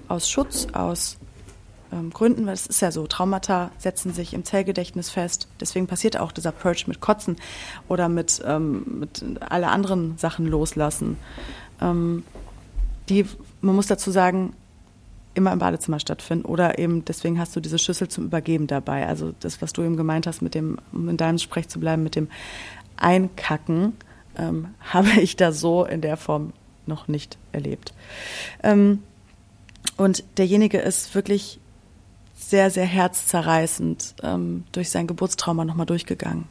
[0.09, 1.19] aus Schutz, aus
[1.93, 5.49] ähm, Gründen, weil es ist ja so, Traumata setzen sich im Zellgedächtnis fest.
[5.61, 7.37] Deswegen passiert auch dieser Purge mit Kotzen
[7.89, 11.17] oder mit, ähm, mit alle anderen Sachen loslassen.
[11.81, 12.25] Ähm,
[13.09, 13.27] die,
[13.61, 14.55] man muss dazu sagen,
[15.35, 19.07] immer im Badezimmer stattfinden oder eben deswegen hast du diese Schüssel zum Übergeben dabei.
[19.07, 22.03] Also das, was du eben gemeint hast, mit dem, um in deinem Sprech zu bleiben,
[22.03, 22.29] mit dem
[22.97, 23.93] Einkacken,
[24.37, 26.53] ähm, habe ich da so in der Form
[26.87, 27.93] noch nicht erlebt.
[28.63, 29.03] Ähm,
[29.97, 31.61] und derjenige ist wirklich
[32.37, 36.45] sehr, sehr herzzerreißend ähm, durch sein Geburtstrauma nochmal durchgegangen.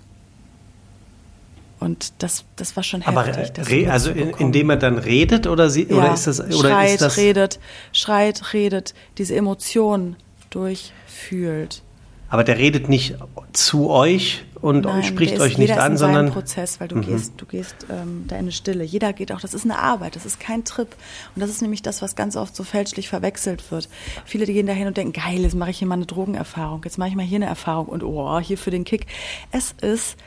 [1.80, 3.88] Und das, das war schon heftig.
[3.88, 6.94] Aber also in, indem er dann redet oder sie ja, oder ist das oder schreit,
[6.94, 7.60] ist das redet,
[7.92, 10.16] schreit, redet, diese Emotionen
[10.50, 11.84] durchfühlt.
[12.30, 13.16] Aber der redet nicht
[13.54, 16.88] zu euch und Nein, spricht euch ist, nicht jeder an, ist in sondern Prozess, weil
[16.88, 17.02] du Mhm.
[17.02, 18.84] gehst, du gehst ähm, da in eine Stille.
[18.84, 19.40] Jeder geht auch.
[19.40, 20.16] Das ist eine Arbeit.
[20.16, 20.88] Das ist kein Trip.
[21.36, 23.90] Und das ist nämlich das, was ganz oft so fälschlich verwechselt wird.
[24.26, 26.82] Viele, die gehen dahin und denken, geil, jetzt mache ich hier mal eine Drogenerfahrung.
[26.84, 29.06] Jetzt mache ich mal hier eine Erfahrung und oh, hier für den Kick.
[29.52, 30.18] Es ist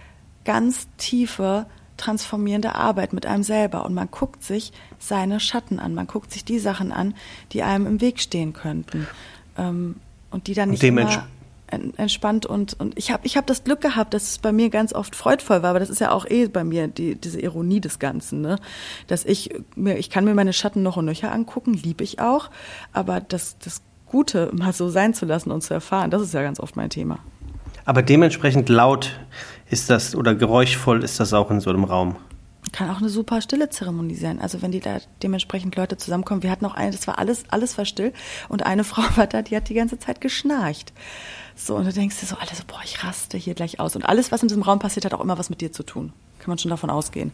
[0.45, 6.07] ganz tiefe transformierende Arbeit mit einem selber und man guckt sich seine Schatten an, man
[6.07, 7.15] guckt sich die Sachen an,
[7.51, 9.09] die einem im Weg stehen könnten
[9.59, 9.97] ähm,
[10.31, 11.27] und die dann Und nicht dements- immer
[11.71, 14.93] entspannt und und ich habe ich habe das Glück gehabt, dass es bei mir ganz
[14.93, 17.99] oft freudvoll war, aber das ist ja auch eh bei mir die, diese Ironie des
[17.99, 18.57] Ganzen, ne?
[19.07, 22.51] Dass ich mir ich kann mir meine Schatten noch und nöcher angucken, liebe ich auch,
[22.93, 26.43] aber das das Gute mal so sein zu lassen und zu erfahren, das ist ja
[26.43, 27.19] ganz oft mein Thema.
[27.85, 29.19] aber dementsprechend laut
[29.71, 32.17] ist das oder geräuschvoll ist das auch in so einem Raum.
[32.73, 34.41] Kann auch eine super stille Zeremonie sein.
[34.41, 36.43] Also wenn die da dementsprechend Leute zusammenkommen.
[36.43, 38.13] Wir hatten auch eine, das war alles, alles war still.
[38.49, 40.93] Und eine Frau war da, die hat die ganze Zeit geschnarcht.
[41.55, 43.97] So, und du denkst dir so, alle so, boah, ich raste hier gleich aus.
[43.97, 46.13] Und alles, was in diesem Raum passiert, hat auch immer was mit dir zu tun.
[46.39, 47.33] Kann man schon davon ausgehen.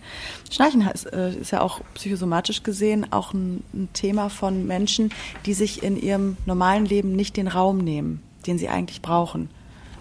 [0.50, 5.12] Schnarchen heißt, äh, ist ja auch psychosomatisch gesehen auch ein, ein Thema von Menschen,
[5.44, 9.50] die sich in ihrem normalen Leben nicht den Raum nehmen, den sie eigentlich brauchen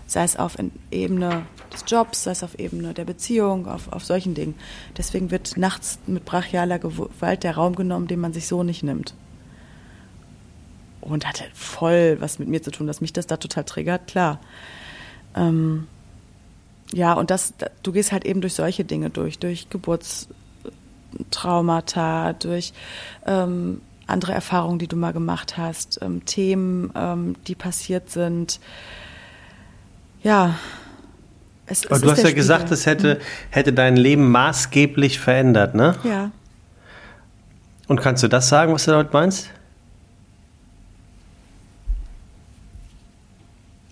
[0.08, 0.56] sei es auf
[0.92, 4.56] Ebene des Jobs, sei es auf Ebene der Beziehung, auf, auf solchen Dingen.
[4.98, 9.14] Deswegen wird nachts mit brachialer Gewalt der Raum genommen, den man sich so nicht nimmt.
[11.02, 14.40] Und hatte voll was mit mir zu tun, dass mich das da total triggert, klar.
[15.36, 15.88] Ähm,
[16.94, 22.74] ja, und das, da- du gehst halt eben durch solche Dinge durch, durch Geburtstraumata, durch
[23.26, 28.60] ähm, andere Erfahrungen, die du mal gemacht hast, ähm, Themen, ähm, die passiert sind.
[30.24, 30.58] Ja.
[31.66, 32.74] Es, Aber es du hast ja gesagt, Spiegel.
[32.78, 35.96] es hätte, hätte dein Leben maßgeblich verändert, ne?
[36.04, 36.32] Ja.
[37.88, 39.50] Und kannst du das sagen, was du damit meinst?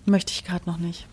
[0.04, 1.06] Möchte ich gerade noch nicht.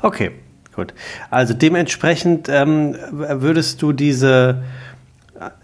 [0.00, 0.32] Okay,
[0.74, 0.94] gut.
[1.30, 4.62] Also dementsprechend ähm, würdest du diese,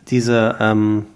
[0.08, 1.06] diese ähm,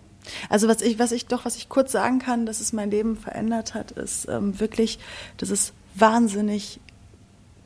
[0.48, 3.16] Also was ich, was ich doch, was ich kurz sagen kann, dass es mein Leben
[3.16, 4.98] verändert hat, ist ähm, wirklich,
[5.36, 6.80] das ist wahnsinnig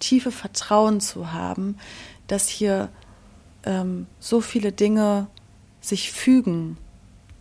[0.03, 1.77] tiefe Vertrauen zu haben,
[2.27, 2.89] dass hier
[3.65, 5.29] ähm, so viele Dinge
[5.81, 6.77] sich fügen,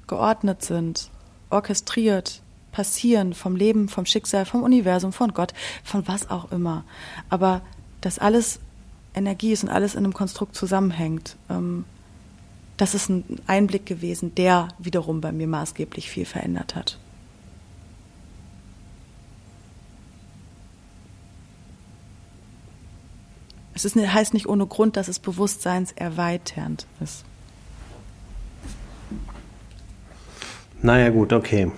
[0.07, 1.09] geordnet sind,
[1.49, 6.83] orchestriert, passieren vom Leben, vom Schicksal, vom Universum, von Gott, von was auch immer.
[7.29, 7.61] Aber
[7.99, 8.59] dass alles
[9.13, 11.35] Energie ist und alles in einem Konstrukt zusammenhängt.
[11.49, 11.85] Ähm,
[12.77, 16.97] das ist ein Einblick gewesen, der wiederum bei mir maßgeblich viel verändert hat.
[23.73, 27.23] Es ist, heißt nicht ohne Grund, dass es bewusstseinserweiternd ist.
[30.81, 31.71] Naja, gut, okay.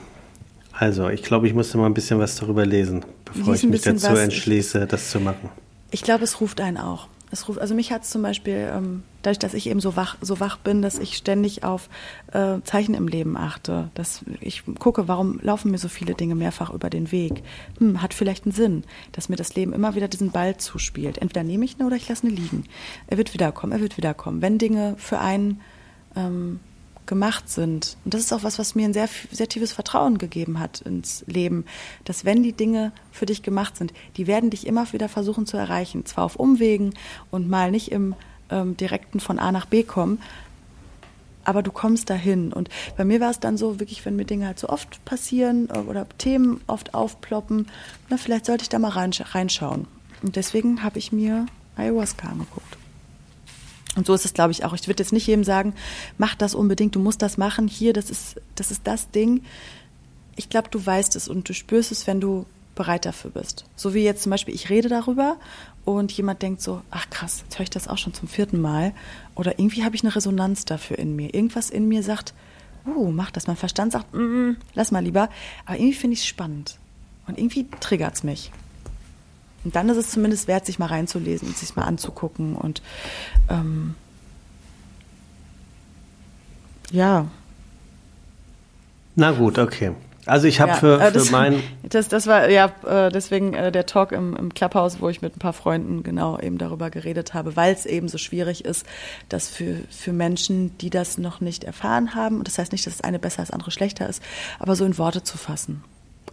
[0.71, 3.81] Also, ich glaube, ich musste mal ein bisschen was darüber lesen, bevor Lies ich mich
[3.81, 4.19] dazu was.
[4.19, 5.49] entschließe, das zu machen.
[5.91, 7.07] Ich glaube, es ruft einen auch.
[7.33, 10.17] Es ruft, also mich hat es zum Beispiel, ähm, dadurch, dass ich eben so wach,
[10.21, 11.89] so wach bin, dass ich ständig auf
[12.31, 16.71] äh, Zeichen im Leben achte, dass ich gucke, warum laufen mir so viele Dinge mehrfach
[16.71, 17.41] über den Weg.
[17.79, 21.17] Hm, hat vielleicht einen Sinn, dass mir das Leben immer wieder diesen Ball zuspielt.
[21.17, 22.65] Entweder nehme ich ihn oder ich lasse ihn liegen.
[23.07, 24.43] Er wird wiederkommen, er wird wiederkommen.
[24.43, 25.59] Wenn Dinge für einen
[26.15, 26.59] ähm,
[27.05, 27.97] gemacht sind.
[28.05, 31.23] Und das ist auch was, was mir ein sehr, sehr tiefes Vertrauen gegeben hat ins
[31.27, 31.65] Leben,
[32.05, 35.57] dass wenn die Dinge für dich gemacht sind, die werden dich immer wieder versuchen zu
[35.57, 36.05] erreichen.
[36.05, 36.93] Zwar auf Umwegen
[37.31, 38.15] und mal nicht im
[38.49, 40.19] ähm, direkten von A nach B kommen,
[41.45, 42.53] aber du kommst dahin.
[42.53, 45.69] Und bei mir war es dann so, wirklich, wenn mir Dinge halt so oft passieren
[45.69, 47.67] äh, oder Themen oft aufploppen,
[48.09, 49.87] na, vielleicht sollte ich da mal reinsch reinschauen.
[50.21, 52.77] Und deswegen habe ich mir Ayahuasca angeguckt.
[53.95, 54.73] Und so ist es, glaube ich, auch.
[54.73, 55.73] Ich würde jetzt nicht jedem sagen,
[56.17, 57.67] mach das unbedingt, du musst das machen.
[57.67, 59.43] Hier, das ist das, ist das Ding.
[60.35, 63.65] Ich glaube, du weißt es und du spürst es, wenn du bereit dafür bist.
[63.75, 65.37] So wie jetzt zum Beispiel, ich rede darüber
[65.85, 68.93] und jemand denkt so, ach krass, jetzt höre ich das auch schon zum vierten Mal.
[69.35, 71.33] Oder irgendwie habe ich eine Resonanz dafür in mir.
[71.35, 72.33] Irgendwas in mir sagt,
[72.87, 73.45] uh, mach das.
[73.45, 75.29] Mein Verstand sagt, mm, lass mal lieber.
[75.65, 76.77] Aber irgendwie finde ich es spannend.
[77.27, 78.51] Und irgendwie triggert es mich.
[79.63, 82.55] Und dann ist es zumindest wert, sich mal reinzulesen und sich mal anzugucken.
[82.55, 82.81] Und
[83.49, 83.95] ähm,
[86.91, 87.27] ja.
[89.15, 89.93] Na gut, okay.
[90.25, 91.61] Also ich habe ja, für, äh, für das, mein...
[91.83, 95.35] Das, das war ja äh, deswegen äh, der Talk im, im Clubhouse, wo ich mit
[95.35, 98.85] ein paar Freunden genau eben darüber geredet habe, weil es eben so schwierig ist,
[99.29, 102.97] dass für, für Menschen, die das noch nicht erfahren haben, und das heißt nicht, dass
[102.97, 104.23] das eine besser als andere schlechter ist,
[104.59, 105.83] aber so in Worte zu fassen.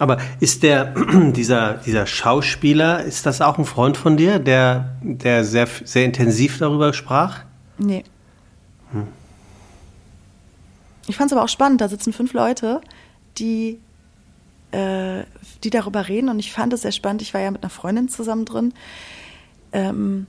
[0.00, 0.94] Aber ist der,
[1.36, 6.58] dieser, dieser Schauspieler, ist das auch ein Freund von dir, der, der sehr, sehr intensiv
[6.58, 7.40] darüber sprach?
[7.76, 8.04] Nee.
[8.92, 9.06] Hm.
[11.06, 12.80] Ich fand es aber auch spannend, da sitzen fünf Leute,
[13.36, 13.78] die,
[14.70, 15.24] äh,
[15.64, 17.20] die darüber reden und ich fand es sehr spannend.
[17.20, 18.72] Ich war ja mit einer Freundin zusammen drin,
[19.72, 20.26] ähm,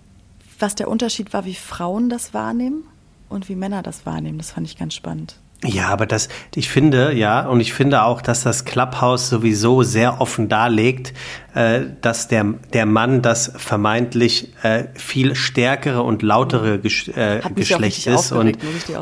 [0.60, 2.84] was der Unterschied war, wie Frauen das wahrnehmen
[3.30, 4.38] und wie Männer das wahrnehmen.
[4.38, 5.38] Das fand ich ganz spannend.
[5.64, 10.20] Ja, aber das, ich finde, ja, und ich finde auch, dass das Clubhouse sowieso sehr
[10.20, 11.14] offen darlegt,
[11.54, 18.08] äh, dass der, der Mann das vermeintlich äh, viel stärkere und lautere Gesch äh, Geschlecht
[18.08, 18.32] ist.
[18.32, 18.58] Und,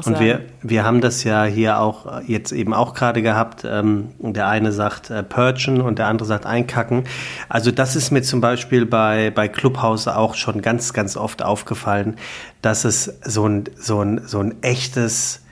[0.06, 3.63] und wir, wir haben das ja hier auch jetzt eben auch gerade gehabt.
[3.65, 7.06] Ähm, der eine sagt äh, Purgen und der andere sagt Einkacken.
[7.48, 12.17] Also das ist mir zum Beispiel bei, bei Clubhouse auch schon ganz, ganz oft aufgefallen,
[12.62, 15.43] dass es so ein, so ein, so ein echtes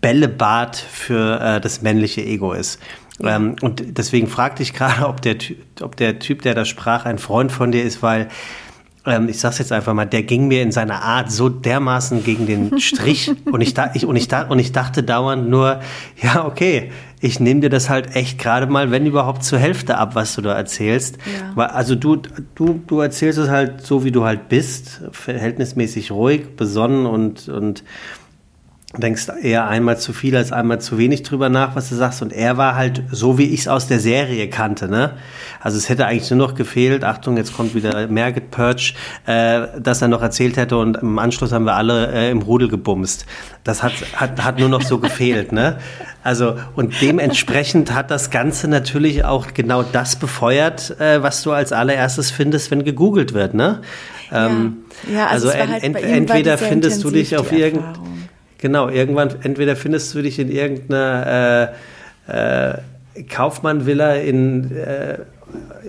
[0.00, 2.78] Bällebad für äh, das männliche Ego ist.
[3.20, 5.36] Ähm, und deswegen fragte ich gerade, ob der,
[5.80, 8.28] ob der Typ, der da sprach, ein Freund von dir ist, weil
[9.06, 12.46] ähm, ich sag's jetzt einfach mal, der ging mir in seiner Art so dermaßen gegen
[12.46, 15.80] den Strich und ich, da, ich, und ich, da, und ich dachte dauernd nur,
[16.20, 20.14] ja, okay, ich nehme dir das halt echt gerade mal, wenn überhaupt zur Hälfte ab,
[20.14, 21.16] was du da erzählst.
[21.18, 21.52] Ja.
[21.54, 22.16] Weil, also du,
[22.54, 27.84] du, du erzählst es halt so, wie du halt bist, verhältnismäßig ruhig, besonnen und, und
[28.94, 32.22] denkst eher einmal zu viel als einmal zu wenig drüber nach, was du sagst.
[32.22, 34.88] Und er war halt so, wie ich es aus der Serie kannte.
[34.88, 35.14] Ne?
[35.60, 38.94] Also es hätte eigentlich nur noch gefehlt, Achtung, jetzt kommt wieder Merget Perch,
[39.26, 42.68] äh, dass er noch erzählt hätte und im Anschluss haben wir alle äh, im Rudel
[42.68, 43.26] gebumst.
[43.64, 45.50] Das hat, hat, hat nur noch so gefehlt.
[45.50, 45.78] Ne?
[46.22, 51.72] Also und dementsprechend hat das Ganze natürlich auch genau das befeuert, äh, was du als
[51.72, 53.52] allererstes findest, wenn gegoogelt wird.
[53.52, 53.80] Ne?
[54.32, 55.18] Ähm, ja.
[55.18, 55.26] ja.
[55.26, 57.94] also, also halt ent, entweder findest du dich auf irgendein
[58.58, 61.72] Genau, irgendwann, entweder findest du dich in irgendeiner
[62.26, 65.18] äh, äh, Kaufmann-Villa in äh,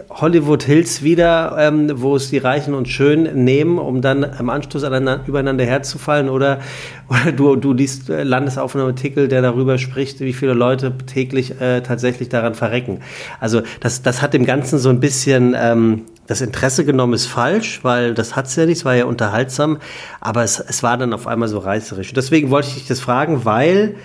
[0.10, 4.84] Hollywood Hills wieder, ähm, wo es die Reichen und Schönen nehmen, um dann im Anschluss
[4.84, 6.60] übereinander herzufallen, oder,
[7.10, 10.93] oder du, du liest, äh, landest auf einem Artikel, der darüber spricht, wie viele Leute
[11.06, 12.99] täglich äh, tatsächlich daran verrecken.
[13.39, 17.83] Also das, das hat dem Ganzen so ein bisschen ähm, das Interesse genommen ist falsch,
[17.83, 19.79] weil das hat's ja nicht, es war ja unterhaltsam,
[20.19, 22.09] aber es, es war dann auf einmal so reißerisch.
[22.09, 23.95] Und deswegen wollte ich dich das fragen, weil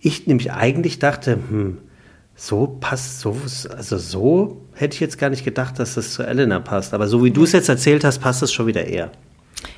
[0.00, 1.78] ich nämlich eigentlich dachte, hm,
[2.36, 3.36] so passt, so,
[3.76, 6.94] also so hätte ich jetzt gar nicht gedacht, dass das zu Elena passt.
[6.94, 9.10] Aber so wie du es jetzt erzählt hast, passt es schon wieder eher.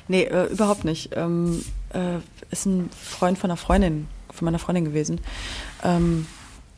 [0.07, 1.09] Nee, äh, überhaupt nicht.
[1.15, 1.63] Ähm,
[1.93, 2.19] äh,
[2.51, 5.19] ist ein Freund von einer Freundin, von meiner Freundin gewesen.
[5.83, 6.27] Ähm,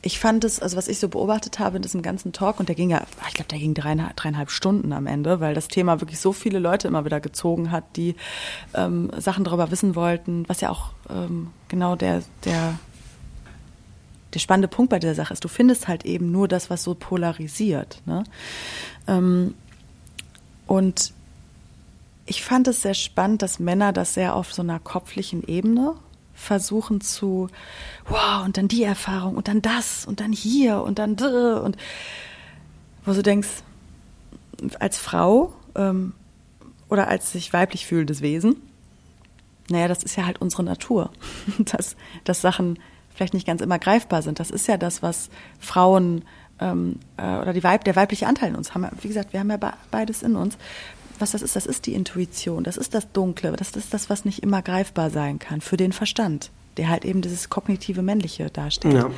[0.06, 2.76] ich fand es, also was ich so beobachtet habe in diesem ganzen Talk, und der
[2.76, 6.20] ging ja, ich glaube, der ging dreieinhalb, dreieinhalb Stunden am Ende, weil das Thema wirklich
[6.20, 8.16] so viele Leute immer wieder gezogen hat, die
[8.74, 12.78] ähm, Sachen darüber wissen wollten, was ja auch ähm, genau der, der,
[14.34, 15.44] der spannende Punkt bei dieser Sache ist.
[15.46, 18.02] Du findest halt eben nur das, was so polarisiert.
[18.06, 18.26] Ne?
[19.08, 19.54] Ähm,
[20.68, 21.14] und
[22.26, 25.96] ich fand es sehr spannend, dass Männer das sehr auf so einer kopflichen Ebene
[26.44, 27.50] versuchen zu,
[28.08, 31.78] wow, und dann die Erfahrung und dann das und dann hier und dann und
[33.06, 33.50] wo du denkst,
[34.80, 36.14] als Frau ähm,
[36.90, 38.56] oder als sich weiblich fühlendes Wesen,
[39.70, 41.12] naja, das ist ja halt unsere Natur,
[41.60, 42.80] dass, dass Sachen
[43.16, 44.40] vielleicht nicht ganz immer greifbar sind.
[44.40, 45.30] Das ist ja das, was
[45.60, 46.24] Frauen
[46.60, 48.88] ähm, äh, oder die Weib, der weibliche Anteil in uns haben.
[49.02, 49.60] Wie gesagt, wir haben ja
[49.92, 50.58] beides in uns
[51.24, 54.26] was das ist, das ist die Intuition, das ist das Dunkle, das ist das, was
[54.26, 58.96] nicht immer greifbar sein kann für den Verstand, der halt eben dieses kognitive Männliche darstellt.
[58.96, 59.10] Ja.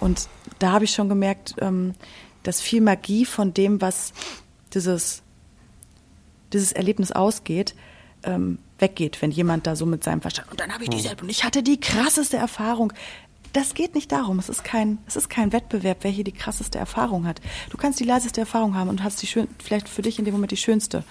[0.00, 1.94] Und da habe ich schon gemerkt, ähm,
[2.42, 4.12] dass viel Magie von dem, was
[4.74, 5.22] dieses,
[6.52, 7.76] dieses Erlebnis ausgeht,
[8.24, 11.28] ähm, weggeht, wenn jemand da so mit seinem Verstand und dann habe ich dieselbe und
[11.30, 12.92] ich hatte die krasseste Erfahrung.
[13.52, 14.40] Das geht nicht darum.
[14.40, 17.40] Es ist kein, es ist kein Wettbewerb, wer hier die krasseste Erfahrung hat.
[17.70, 20.34] Du kannst die leiseste Erfahrung haben und hast die schön, vielleicht für dich in dem
[20.34, 21.04] Moment die schönste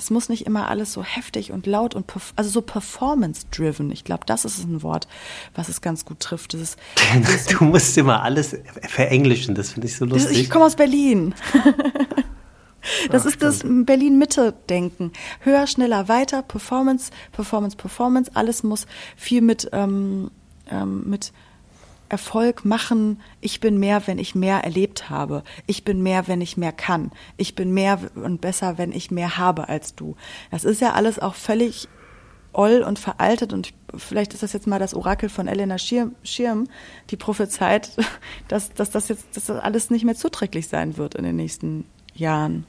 [0.00, 3.90] es muss nicht immer alles so heftig und laut und also so performance-driven.
[3.92, 5.06] Ich glaube, das ist ein Wort,
[5.54, 6.54] was es ganz gut trifft.
[6.54, 6.78] Das ist,
[7.22, 8.56] das du musst immer alles
[8.88, 10.40] verenglischen, das finde ich so lustig.
[10.40, 11.34] ich komme aus Berlin.
[13.10, 15.12] Das Ach, ist das Berlin-Mitte-Denken.
[15.40, 18.30] Höher, schneller, weiter, Performance, Performance, Performance.
[18.32, 18.86] Alles muss
[19.16, 20.30] viel mit, ähm,
[20.70, 21.34] ähm, mit
[22.10, 25.44] Erfolg machen, ich bin mehr, wenn ich mehr erlebt habe.
[25.66, 27.12] Ich bin mehr, wenn ich mehr kann.
[27.36, 30.16] Ich bin mehr und besser, wenn ich mehr habe als du.
[30.50, 31.88] Das ist ja alles auch völlig
[32.52, 36.66] oll und veraltet und vielleicht ist das jetzt mal das Orakel von Elena Schirm, Schirm
[37.10, 37.90] die prophezeit,
[38.48, 41.84] dass, dass das jetzt dass das alles nicht mehr zuträglich sein wird in den nächsten
[42.14, 42.66] Jahren.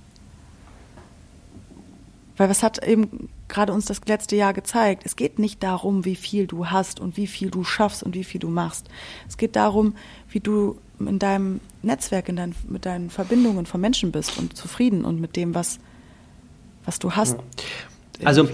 [2.38, 5.04] Weil was hat eben gerade uns das letzte Jahr gezeigt?
[5.06, 8.24] Es geht nicht darum, wie viel du hast und wie viel du schaffst und wie
[8.24, 8.88] viel du machst.
[9.28, 9.96] Es geht darum,
[10.30, 15.04] wie du in deinem Netzwerk, in dein, mit deinen Verbindungen von Menschen bist und zufrieden
[15.06, 15.80] und mit dem, was,
[16.86, 17.38] was du hast.
[18.24, 18.48] Also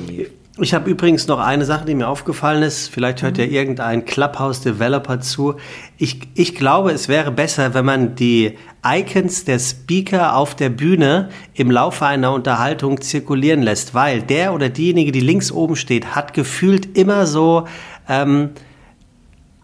[0.59, 2.89] ich habe übrigens noch eine Sache, die mir aufgefallen ist.
[2.89, 3.43] Vielleicht hört mhm.
[3.43, 5.55] ja irgendein Clubhouse-Developer zu.
[5.97, 11.29] Ich, ich glaube, es wäre besser, wenn man die Icons der Speaker auf der Bühne
[11.53, 16.33] im Laufe einer Unterhaltung zirkulieren lässt, weil der oder diejenige, die links oben steht, hat
[16.33, 17.67] gefühlt immer so
[18.09, 18.51] ähm,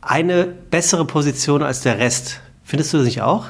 [0.01, 2.41] eine bessere Position als der Rest.
[2.63, 3.47] Findest du das nicht auch?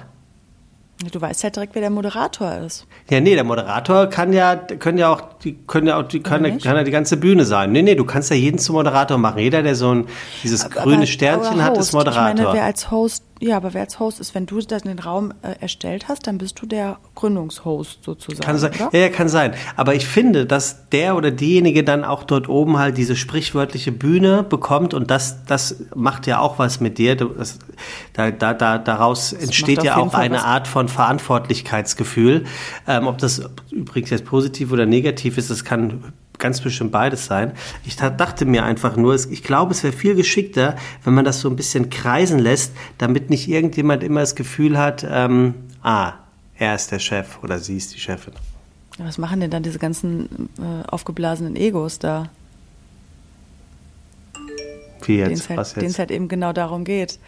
[1.12, 2.86] Du weißt ja direkt, wer der Moderator ist.
[3.10, 6.60] Ja, nee, der Moderator kann ja, können ja auch, die können ja auch, die können,
[6.60, 7.72] kann ja die ganze Bühne sein.
[7.72, 9.40] Nee, nee, du kannst ja jeden zum Moderator machen.
[9.40, 10.08] Jeder, der so ein,
[10.44, 12.30] dieses aber, grüne Sternchen aber hat, ist Moderator.
[12.30, 15.34] Ich meine, wer als Host ja, aber wer als Host ist, wenn du den Raum
[15.42, 18.40] äh, erstellt hast, dann bist du der Gründungshost sozusagen.
[18.40, 18.72] Kann sein.
[18.72, 18.90] Oder?
[18.94, 19.54] Ja, ja, kann sein.
[19.76, 24.44] Aber ich finde, dass der oder diejenige dann auch dort oben halt diese sprichwörtliche Bühne
[24.44, 27.18] bekommt und das, das macht ja auch was mit dir.
[27.18, 27.60] Das,
[28.14, 32.46] da, da, da, daraus das entsteht ja auch eine Art von Verantwortlichkeitsgefühl.
[32.88, 37.54] Ähm, ob das übrigens jetzt positiv oder negativ ist, das kann ganz bestimmt beides sein.
[37.86, 41.50] Ich dachte mir einfach nur, ich glaube, es wäre viel geschickter, wenn man das so
[41.50, 46.14] ein bisschen kreisen lässt, damit nicht irgendjemand immer das Gefühl hat, ähm, ah,
[46.58, 48.34] er ist der Chef oder sie ist die Chefin.
[48.98, 52.30] Was machen denn dann diese ganzen äh, aufgeblasenen Egos da?
[55.06, 55.50] Wie jetzt?
[55.50, 57.20] Halt, Denen es halt eben genau darum geht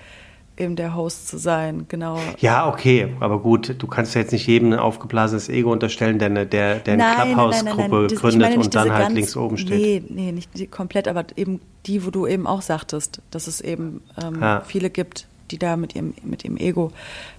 [0.57, 2.19] eben der Host zu sein, genau.
[2.39, 6.29] Ja, okay, aber gut, du kannst ja jetzt nicht jedem ein aufgeblasenes Ego unterstellen, der
[6.29, 10.09] eine, der, der eine Clubhouse-Gruppe gründet und dann halt ganz, links oben steht.
[10.09, 14.01] Nee, nee, nicht komplett, aber eben die, wo du eben auch sagtest, dass es eben
[14.21, 14.61] ähm, ja.
[14.61, 16.91] viele gibt, die da mit ihrem, mit ihrem Ego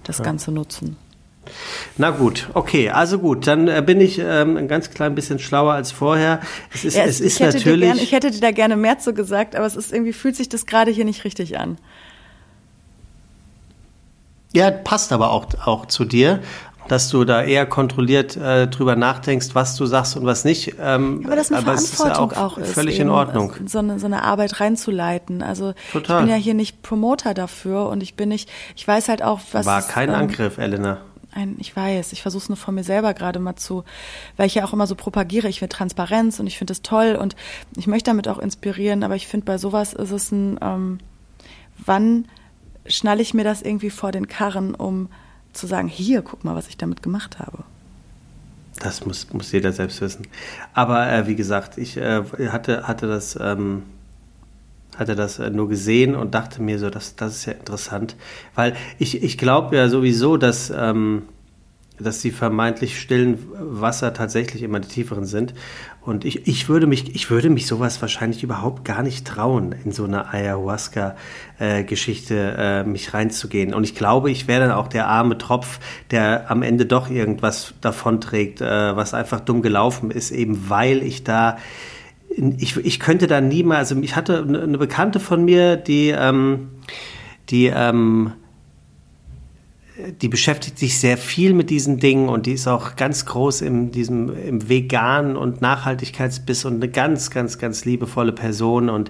[0.03, 0.23] das ja.
[0.23, 0.97] Ganze nutzen.
[1.97, 5.73] Na gut, okay, also gut, dann äh, bin ich ähm, ein ganz klein bisschen schlauer
[5.73, 6.41] als vorher.
[6.73, 7.89] Es ist, ja, es, es ist natürlich.
[7.89, 10.49] Gerne, ich hätte dir da gerne mehr zu gesagt, aber es ist irgendwie fühlt sich
[10.49, 11.77] das gerade hier nicht richtig an.
[14.57, 16.41] Ja, passt aber auch, auch zu dir,
[16.87, 20.75] dass du da eher kontrolliert äh, drüber nachdenkst, was du sagst und was nicht.
[20.79, 23.53] Ähm, aber das eine aber Verantwortung ist ja auch, auch ist, völlig in Ordnung.
[23.65, 25.43] So eine, so eine Arbeit reinzuleiten.
[25.43, 26.17] Also Total.
[26.17, 29.41] ich bin ja hier nicht Promoter dafür und ich bin nicht, ich weiß halt auch,
[29.51, 29.65] was.
[29.65, 31.01] War kein ähm, Angriff, Elena.
[31.31, 33.83] Ein, ich weiß, ich versuche es nur von mir selber gerade mal zu,
[34.37, 37.15] weil ich ja auch immer so propagiere, ich will Transparenz und ich finde es toll
[37.21, 37.35] und
[37.75, 40.97] ich möchte damit auch inspirieren, aber ich finde bei sowas ist es ein, ähm,
[41.85, 42.25] wann
[42.87, 45.09] schnalle ich mir das irgendwie vor den Karren, um
[45.53, 47.63] zu sagen, hier, guck mal, was ich damit gemacht habe.
[48.79, 50.27] Das muss, muss jeder selbst wissen.
[50.73, 53.83] Aber äh, wie gesagt, ich äh, hatte, hatte das, ähm,
[54.95, 58.15] hatte das äh, nur gesehen und dachte mir so, das, das ist ja interessant.
[58.53, 61.23] Weil ich, ich glaube ja sowieso, dass, ähm,
[61.99, 65.53] dass die vermeintlich stillen Wasser tatsächlich immer die tieferen sind.
[66.01, 69.91] Und ich, ich, würde mich, ich würde mich sowas wahrscheinlich überhaupt gar nicht trauen, in
[69.91, 73.73] so eine Ayahuasca-Geschichte äh, mich reinzugehen.
[73.73, 75.81] Und ich glaube, ich wäre dann auch der arme Tropf,
[76.11, 81.25] der am Ende doch irgendwas davonträgt, äh, was einfach dumm gelaufen ist, eben weil ich
[81.25, 81.57] da
[82.29, 86.69] ich, ich könnte da niemals, also ich hatte eine Bekannte von mir, die, ähm,
[87.49, 88.33] die ähm,
[90.21, 93.91] die beschäftigt sich sehr viel mit diesen Dingen und die ist auch ganz groß in
[93.91, 99.09] diesem im veganen und Nachhaltigkeitsbiss und eine ganz, ganz, ganz liebevolle Person und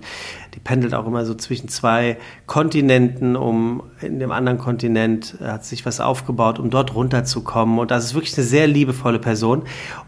[0.54, 5.86] die pendelt auch immer so zwischen zwei Kontinenten, um in dem anderen Kontinent hat sich
[5.86, 9.63] was aufgebaut, um dort runterzukommen und das ist wirklich eine sehr liebevolle Person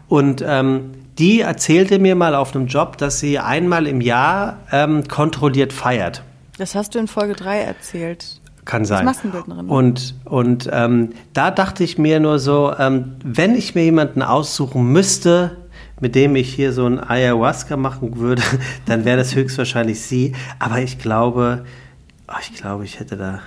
[0.08, 5.06] und ähm, die erzählte mir mal auf einem Job, dass sie einmal im Jahr ähm,
[5.06, 6.22] kontrolliert feiert.
[6.56, 8.39] Das hast du in Folge 3 erzählt.
[8.70, 9.04] Kann sein.
[9.04, 9.68] Maskenbildnerin.
[9.68, 14.84] Und, und ähm, da dachte ich mir nur so, ähm, wenn ich mir jemanden aussuchen
[14.92, 15.56] müsste,
[15.98, 18.42] mit dem ich hier so ein Ayahuasca machen würde,
[18.86, 20.36] dann wäre das höchstwahrscheinlich sie.
[20.60, 21.64] Aber ich glaube,
[22.28, 23.40] oh, ich glaube, ich hätte da.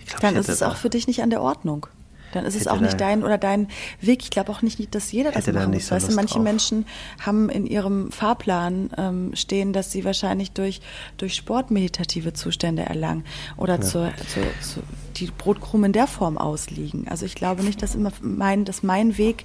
[0.00, 1.86] Ich glaub, dann ich ist es auch für dich nicht an der Ordnung.
[2.32, 3.68] Dann ist es auch nicht dein oder dein
[4.00, 4.22] Weg.
[4.22, 5.88] Ich glaube auch nicht, dass jeder das machen muss.
[5.88, 6.44] So weißt du, manche drauf.
[6.44, 6.86] Menschen
[7.20, 10.80] haben in ihrem Fahrplan ähm, stehen, dass sie wahrscheinlich durch,
[11.16, 13.24] durch Sport meditative Zustände erlangen
[13.56, 13.80] oder ja.
[13.80, 14.82] zur, zur, zur,
[15.16, 17.08] die Brotkrumen in der Form ausliegen.
[17.08, 19.44] Also ich glaube nicht, dass immer mein, dass mein Weg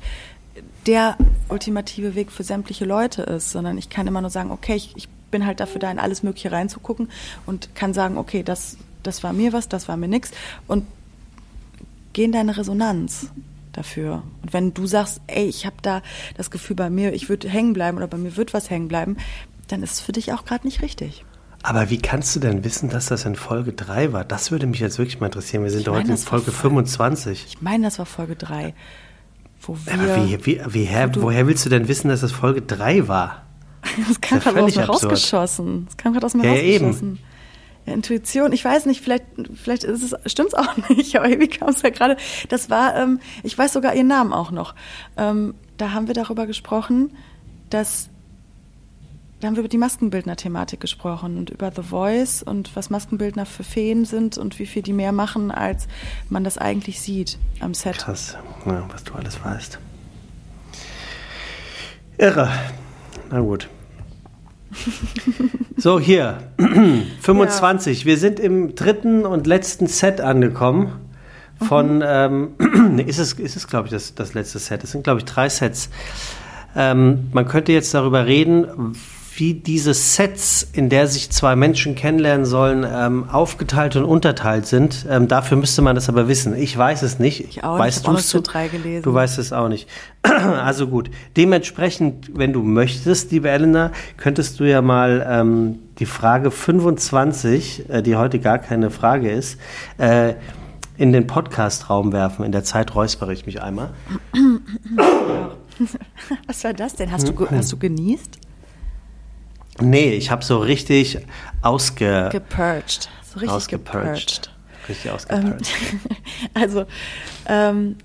[0.86, 1.17] der
[1.50, 5.10] ultimative Weg für sämtliche Leute ist, sondern ich kann immer nur sagen, okay, ich, ich
[5.31, 7.10] bin halt dafür da, in alles Mögliche reinzugucken
[7.46, 10.31] und kann sagen, okay, das, das war mir was, das war mir nichts.
[10.67, 10.86] Und
[12.16, 13.30] geh in deine Resonanz
[13.74, 14.24] dafür.
[14.42, 16.02] Und wenn du sagst, ey, ich habe da
[16.38, 19.18] das Gefühl bei mir, ich würde hängen bleiben oder bei mir wird was hängen bleiben,
[19.68, 21.26] dann ist es für dich auch gerade nicht richtig.
[21.62, 24.24] Aber wie kannst du denn wissen, dass das in Folge 3 war?
[24.24, 25.63] Das würde mich jetzt wirklich mal interessieren.
[25.63, 27.46] Wir sind ich heute in Folge 25.
[27.48, 28.74] Ich meine, das war Folge 3.
[29.62, 29.94] wo wir.
[29.94, 33.08] Aber wie, wie, wie, her, du- woher willst du denn wissen, dass das Folge 3
[33.08, 33.42] war?
[34.08, 35.12] Das kam gerade aus mir absurd.
[35.13, 35.86] rausgeschossen.
[35.88, 37.20] Das kam gerade aus mir Ja, ja, eben.
[37.86, 41.81] Intuition, ich weiß nicht, vielleicht, vielleicht ist es, stimmt's auch nicht, aber irgendwie kam es
[41.81, 42.17] ja gerade.
[42.50, 44.75] Das war, ähm, ich weiß sogar ihren Namen auch noch.
[45.17, 47.15] Ähm, da haben wir darüber gesprochen,
[47.69, 48.10] dass
[49.40, 53.63] da haben wir über die Maskenbildner-Thematik gesprochen und über The Voice und was Maskenbildner für
[53.63, 55.88] Feen sind und wie viel die mehr machen, als
[56.29, 57.98] man das eigentlich sieht am Set.
[57.98, 59.77] Krass, ja, was du alles weißt.
[62.17, 62.50] Irre.
[63.29, 63.69] Na gut.
[65.78, 66.38] So, hier.
[67.21, 68.06] 25.
[68.06, 70.94] Wir sind im dritten und letzten Set angekommen.
[71.62, 72.52] Von, ähm,
[72.92, 74.84] nee, ist es, ist es glaube ich, das, das letzte Set.
[74.84, 75.90] Es sind, glaube ich, drei Sets.
[76.76, 78.96] Ähm, man könnte jetzt darüber reden,
[79.38, 85.06] wie diese Sets, in der sich zwei Menschen kennenlernen sollen, ähm, aufgeteilt und unterteilt sind.
[85.10, 86.56] Ähm, dafür müsste man das aber wissen.
[86.56, 87.42] Ich weiß es nicht.
[87.42, 87.86] Ich auch nicht.
[87.86, 89.04] Weißt Ich hab auch nur du's Set zu- drei gelesen.
[89.04, 89.88] Du weißt es auch nicht.
[90.63, 91.10] Also gut.
[91.38, 98.02] Dementsprechend, wenn du möchtest, liebe Elena, könntest du ja mal ähm, die Frage 25, äh,
[98.02, 99.60] die heute gar keine Frage ist,
[99.98, 100.33] äh,
[100.98, 102.46] in den Podcast-Raum werfen.
[102.46, 103.90] In der Zeit räuspere ich mich einmal.
[106.48, 107.12] Was war das denn?
[107.12, 108.40] Hast du, ge- hast du genießt?
[109.82, 111.17] Nee, ich habe so richtig
[111.62, 113.10] ausge Gepurged.
[113.23, 114.06] So richtig ausgepurged.
[114.06, 114.52] gepurged.
[114.88, 115.73] Richtig Ähm, ausgepurged.
[116.54, 116.86] also,
[117.48, 117.96] ähm,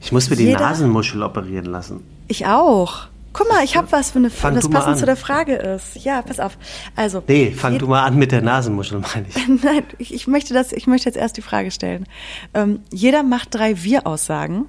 [0.00, 2.04] ich muss mir die Nasenmuschel operieren lassen.
[2.28, 3.08] ich auch.
[3.32, 6.02] Guck mal, ich habe was, für eine, Fang das passend zu der Frage ist.
[6.02, 6.58] Ja, pass auf.
[6.96, 9.48] Also, Nee, fang du mal an mit der Nasenmuschel, meine ich.
[9.62, 12.06] Nein, ich, ich möchte das, ich möchte jetzt erst die Frage stellen.
[12.54, 14.66] Ähm, jeder macht drei Wir-Aussagen.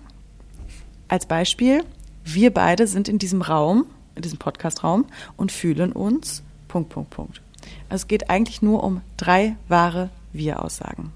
[1.08, 1.84] Als Beispiel,
[2.24, 3.86] wir beide sind in diesem Raum,
[4.20, 5.06] in diesem Podcast-Raum
[5.38, 6.44] und fühlen uns.
[6.68, 7.42] Punkt, Punkt, Punkt.
[7.90, 11.12] Also es geht eigentlich nur um drei wahre Wir-Aussagen.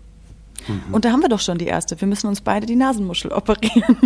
[0.93, 1.99] Und da haben wir doch schon die erste.
[1.99, 3.97] Wir müssen uns beide die Nasenmuschel operieren.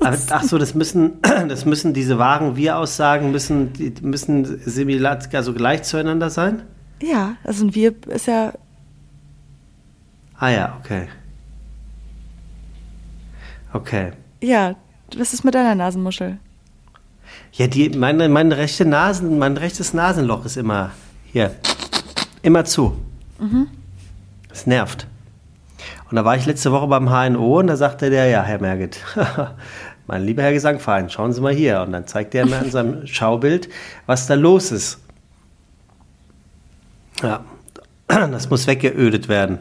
[0.00, 5.84] Aber, ach so, das müssen, das müssen diese wahren Wir-Aussagen müssen, müssen similar, also gleich
[5.84, 6.62] zueinander sein?
[7.00, 8.52] ja, also ein Wir ist ja
[10.42, 11.06] Ah ja, okay.
[13.72, 14.12] Okay.
[14.42, 14.74] Ja,
[15.16, 16.38] was ist mit deiner Nasenmuschel?
[17.52, 20.90] Ja, die, meine, meine rechte Nasen, mein rechtes Nasenloch ist immer
[21.30, 21.54] hier,
[22.42, 22.96] immer zu.
[24.48, 25.06] Das nervt.
[26.10, 29.00] Und da war ich letzte Woche beim HNO und da sagte der, ja, Herr Merget,
[30.06, 31.80] mein lieber Herr Gesangverein, schauen Sie mal hier.
[31.82, 33.68] Und dann zeigt er mir an seinem Schaubild,
[34.06, 34.98] was da los ist.
[37.22, 37.44] Ja,
[38.08, 39.58] das muss weggeödet werden.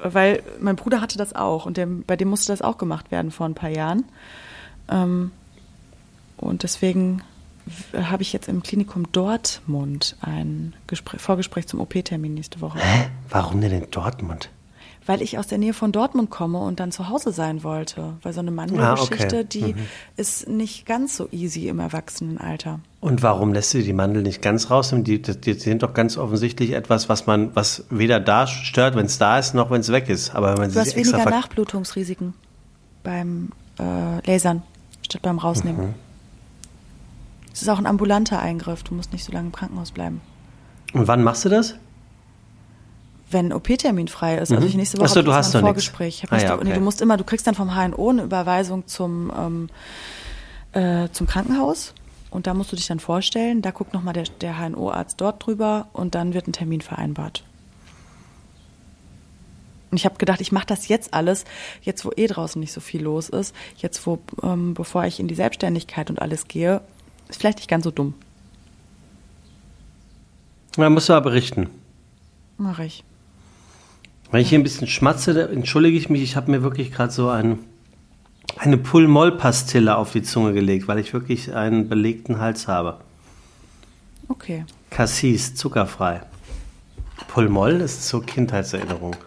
[0.00, 3.32] Weil mein Bruder hatte das auch und dem, bei dem musste das auch gemacht werden
[3.32, 4.04] vor ein paar Jahren.
[4.88, 5.32] Ähm,
[6.36, 7.22] und deswegen
[7.94, 12.78] habe ich jetzt im Klinikum Dortmund ein Gespräch, Vorgespräch zum OP-Termin nächste Woche.
[12.78, 13.08] Hä?
[13.30, 14.50] Warum denn in Dortmund?
[15.06, 18.14] Weil ich aus der Nähe von Dortmund komme und dann zu Hause sein wollte.
[18.22, 19.44] Weil so eine Mandelgeschichte, Ah, okay.
[19.44, 19.74] die
[20.18, 22.80] ist nicht ganz so easy im Erwachsenenalter.
[23.00, 24.92] Und warum lässt du die Mandel nicht ganz raus?
[24.94, 29.06] Die, die, die sind doch ganz offensichtlich etwas, was man, was weder da stört, wenn
[29.06, 30.34] es da ist, noch wenn es weg ist.
[30.34, 32.34] Aber wenn man Du hast weniger Nachblutungsrisiken
[33.02, 34.62] beim äh, Lasern
[35.02, 35.86] statt beim Rausnehmen.
[35.88, 35.94] Mhm.
[37.58, 38.84] Es ist auch ein ambulanter Eingriff.
[38.84, 40.20] Du musst nicht so lange im Krankenhaus bleiben.
[40.92, 41.74] Und wann machst du das?
[43.32, 45.56] Wenn ein OP-Termin frei ist, also ich nächste Woche Ach so, hab ich du hast
[45.56, 45.62] ein.
[45.62, 46.22] Vorgespräch.
[46.30, 46.78] Ah ja, Woche- nee, okay.
[46.78, 49.68] du musst immer, du kriegst dann vom HNO eine Überweisung zum ähm,
[50.70, 51.94] äh, zum Krankenhaus
[52.30, 53.60] und da musst du dich dann vorstellen.
[53.60, 57.42] Da guckt nochmal der, der HNO-Arzt dort drüber und dann wird ein Termin vereinbart.
[59.90, 61.44] Und ich habe gedacht, ich mache das jetzt alles,
[61.82, 65.26] jetzt wo eh draußen nicht so viel los ist, jetzt wo, ähm, bevor ich in
[65.26, 66.82] die Selbstständigkeit und alles gehe,
[67.28, 68.14] ist vielleicht nicht ganz so dumm.
[70.76, 71.68] Da musst du aber berichten.
[72.56, 73.04] Mache ich.
[74.30, 76.22] Wenn ich hier ein bisschen schmatze, entschuldige ich mich.
[76.22, 77.58] Ich habe mir wirklich gerade so ein,
[78.56, 83.00] eine Pulmol-Pastille auf die Zunge gelegt, weil ich wirklich einen belegten Hals habe.
[84.28, 84.64] Okay.
[84.90, 86.22] Cassis, zuckerfrei.
[87.28, 89.16] Pulmol ist so Kindheitserinnerung.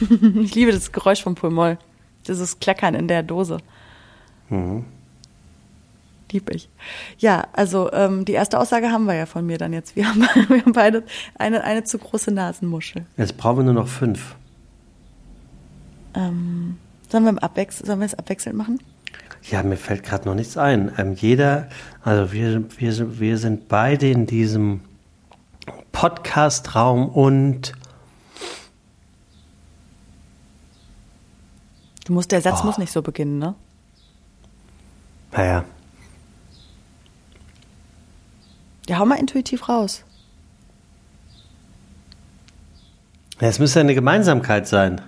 [0.00, 1.76] Ich liebe das Geräusch vom Pulmoll.
[2.28, 3.58] Dieses Kleckern in der Dose.
[6.30, 6.68] Lieb ich.
[7.18, 9.96] Ja, also ähm, die erste Aussage haben wir ja von mir dann jetzt.
[9.96, 11.04] Wir haben, wir haben beide
[11.36, 13.06] eine, eine zu große Nasenmuschel.
[13.16, 14.36] Jetzt brauchen wir nur noch fünf.
[16.14, 16.76] Ähm,
[17.08, 18.78] sollen, wir im Abwechsel, sollen wir es abwechselnd machen?
[19.50, 20.92] Ja, mir fällt gerade noch nichts ein.
[20.98, 21.68] Ähm, jeder,
[22.02, 24.80] also wir, wir, wir sind beide in diesem
[25.92, 27.72] Podcast-Raum und
[32.08, 32.66] Du musst, der Satz oh.
[32.66, 33.54] muss nicht so beginnen, ne?
[35.30, 35.66] Naja.
[38.88, 40.04] Ja, hau mal intuitiv raus.
[43.40, 45.00] Ja, es müsste eine Gemeinsamkeit sein.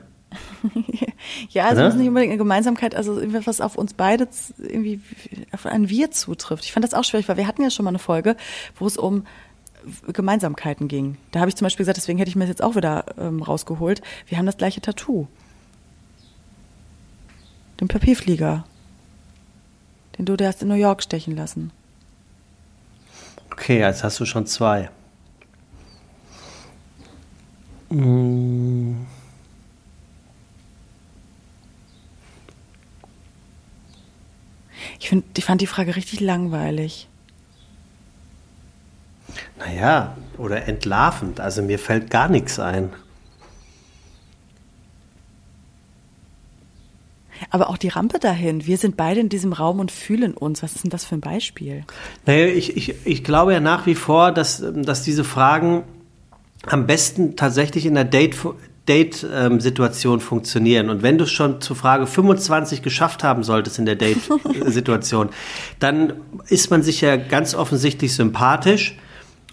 [1.50, 4.28] ja, also es muss nicht unbedingt eine Gemeinsamkeit, also irgendwas, was auf uns beide
[4.58, 5.00] irgendwie
[5.52, 6.64] auf ein Wir zutrifft.
[6.64, 8.36] Ich fand das auch schwierig, weil wir hatten ja schon mal eine Folge,
[8.78, 9.24] wo es um
[10.06, 11.16] Gemeinsamkeiten ging.
[11.32, 13.42] Da habe ich zum Beispiel gesagt, deswegen hätte ich mir das jetzt auch wieder ähm,
[13.42, 14.02] rausgeholt.
[14.26, 15.26] Wir haben das gleiche Tattoo.
[17.80, 18.64] Den Papierflieger.
[20.18, 21.72] Den du dir hast in New York stechen lassen.
[23.50, 24.90] Okay, jetzt hast du schon zwei.
[34.98, 37.08] Ich, find, ich fand die Frage richtig langweilig.
[39.58, 41.40] Naja, oder entlarvend.
[41.40, 42.92] Also mir fällt gar nichts ein.
[47.48, 48.66] Aber auch die Rampe dahin.
[48.66, 50.62] Wir sind beide in diesem Raum und fühlen uns.
[50.62, 51.84] Was ist denn das für ein Beispiel?
[52.26, 55.84] Naja, ich, ich, ich glaube ja nach wie vor, dass, dass diese Fragen
[56.66, 58.36] am besten tatsächlich in der Date,
[58.88, 60.90] Date-Situation ähm, funktionieren.
[60.90, 65.30] Und wenn du es schon zur Frage 25 geschafft haben solltest in der Date-Situation,
[65.78, 66.14] dann
[66.48, 68.96] ist man sich ja ganz offensichtlich sympathisch.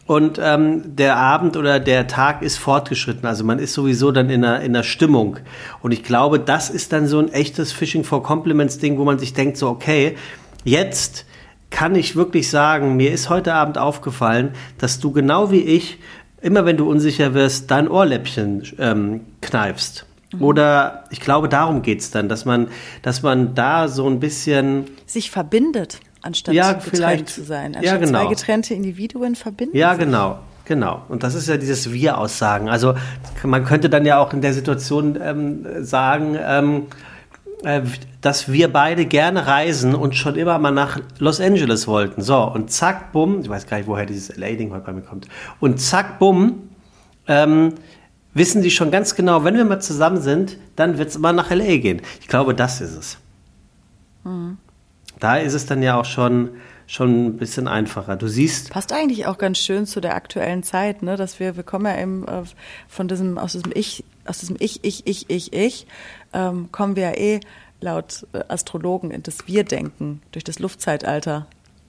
[0.08, 3.26] Und ähm, der Abend oder der Tag ist fortgeschritten.
[3.26, 5.38] Also man ist sowieso dann in einer, in einer Stimmung.
[5.82, 9.20] Und ich glaube, das ist dann so ein echtes Fishing for Compliments Ding, wo man
[9.20, 10.16] sich denkt, so, okay,
[10.64, 11.26] jetzt
[11.70, 16.00] kann ich wirklich sagen, mir ist heute Abend aufgefallen, dass du genau wie ich
[16.42, 20.06] immer wenn du unsicher wirst, dein Ohrläppchen ähm, kneifst.
[20.34, 20.42] Mhm.
[20.44, 22.70] Oder ich glaube, darum geht es dann, dass man,
[23.02, 27.76] dass man da so ein bisschen sich verbindet, anstatt ja, getrennt zu sein.
[27.76, 28.20] Anstatt ja, genau.
[28.24, 29.76] zwei getrennte Individuen verbinden.
[29.76, 30.40] Ja, genau.
[30.66, 31.04] Genau.
[31.08, 32.68] Und das ist ja dieses Wir-Aussagen.
[32.68, 32.94] Also
[33.44, 36.88] man könnte dann ja auch in der Situation ähm, sagen, ähm,
[37.64, 37.82] äh,
[38.20, 42.22] dass wir beide gerne reisen und schon immer mal nach Los Angeles wollten.
[42.22, 45.30] So, und zack, bumm, ich weiß gar nicht, woher dieses LA-Ding heute bei mir kommt.
[45.62, 46.70] Und zack, bumm,
[47.28, 47.76] ähm,
[48.34, 51.50] wissen die schon ganz genau, wenn wir mal zusammen sind, dann wird es immer nach
[51.50, 52.02] LA gehen.
[52.20, 53.18] Ich glaube, das ist es.
[54.26, 54.58] Mhm.
[55.20, 56.52] Da ist es dann ja auch schon,
[56.86, 58.16] schon ein bisschen einfacher.
[58.16, 58.70] Du siehst.
[58.72, 61.16] Passt eigentlich auch ganz schön zu der aktuellen Zeit, ne?
[61.16, 62.44] Dass wir, wir kommen ja eben äh,
[62.88, 65.88] von diesem, aus diesem Ich, aus diesem Ich, Ich, Ich, Ich, Ich,
[66.34, 67.40] ähm, kommen wir ja eh
[67.82, 71.48] laut äh, Astrologen in das Wir-Denken durch das Luftzeitalter.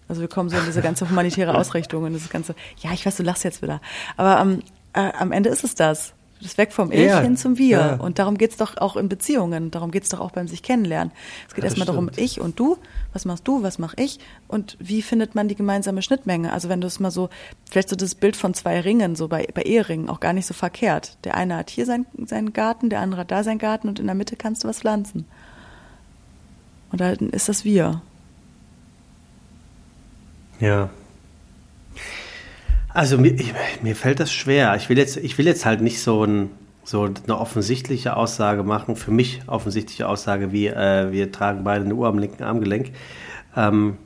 [0.09, 3.17] Also wir kommen so in diese ganze humanitäre Ausrichtung und das ganze, ja, ich weiß,
[3.17, 3.81] du lachst jetzt wieder.
[4.17, 4.63] Aber ähm,
[4.95, 6.15] äh, am Ende ist es das.
[6.41, 7.79] Das weg vom Ich ja, hin zum Wir.
[7.79, 7.95] Ja.
[7.95, 9.71] Und darum geht's doch auch in Beziehungen.
[9.71, 11.13] Darum geht's doch auch beim sich kennenlernen.
[11.49, 12.77] Es geht ja, erstmal darum, ich und du.
[13.13, 14.21] Was machst du, was mach ich?
[14.47, 16.53] Und wie findet man die gemeinsame Schnittmenge?
[16.53, 17.29] Also wenn du es mal so,
[17.69, 20.55] vielleicht so das Bild von zwei Ringen, so bei, bei Eheringen, auch gar nicht so
[20.55, 21.17] verkehrt.
[21.25, 24.07] Der eine hat hier sein, seinen Garten, der andere hat da seinen Garten und in
[24.07, 25.27] der Mitte kannst du was pflanzen.
[26.93, 28.03] Und dann ist das Wir.
[30.61, 30.91] Ja.
[32.95, 33.37] Also mir,
[33.83, 34.75] mir fällt das schwer.
[34.77, 36.51] Ich will jetzt, ich will jetzt halt nicht so, ein,
[36.85, 41.95] so eine offensichtliche Aussage machen, für mich offensichtliche Aussage, wie äh, wir tragen beide eine
[41.95, 42.93] Uhr am linken Armgelenk.
[43.57, 43.99] Ähm,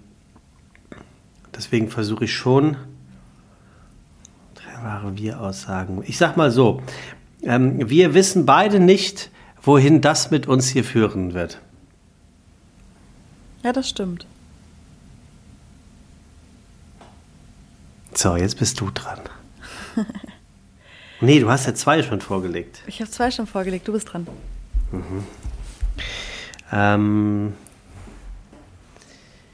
[1.54, 2.76] deswegen versuche ich schon,
[4.82, 6.02] wahre Wir-Aussagen.
[6.06, 6.82] Ich sag mal so,
[7.42, 9.30] ähm, wir wissen beide nicht,
[9.62, 11.60] wohin das mit uns hier führen wird.
[13.62, 14.26] Ja, das stimmt.
[18.14, 19.20] So, jetzt bist du dran.
[21.20, 22.82] nee, du hast ja zwei schon vorgelegt.
[22.86, 24.26] Ich habe zwei schon vorgelegt, du bist dran.
[24.90, 25.24] Mhm.
[26.72, 27.54] Ähm,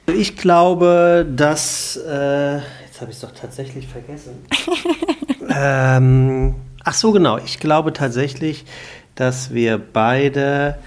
[0.06, 1.96] ich glaube, dass.
[1.96, 4.44] Äh, jetzt habe ich es doch tatsächlich vergessen.
[5.54, 7.38] ähm, ach so, genau.
[7.38, 8.64] Ich glaube tatsächlich,
[9.14, 10.78] dass wir beide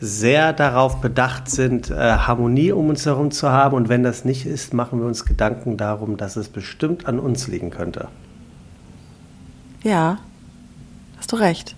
[0.00, 3.74] sehr darauf bedacht sind, äh, Harmonie um uns herum zu haben.
[3.74, 7.48] Und wenn das nicht ist, machen wir uns Gedanken darum, dass es bestimmt an uns
[7.48, 8.08] liegen könnte.
[9.82, 10.18] Ja,
[11.18, 11.74] hast du recht.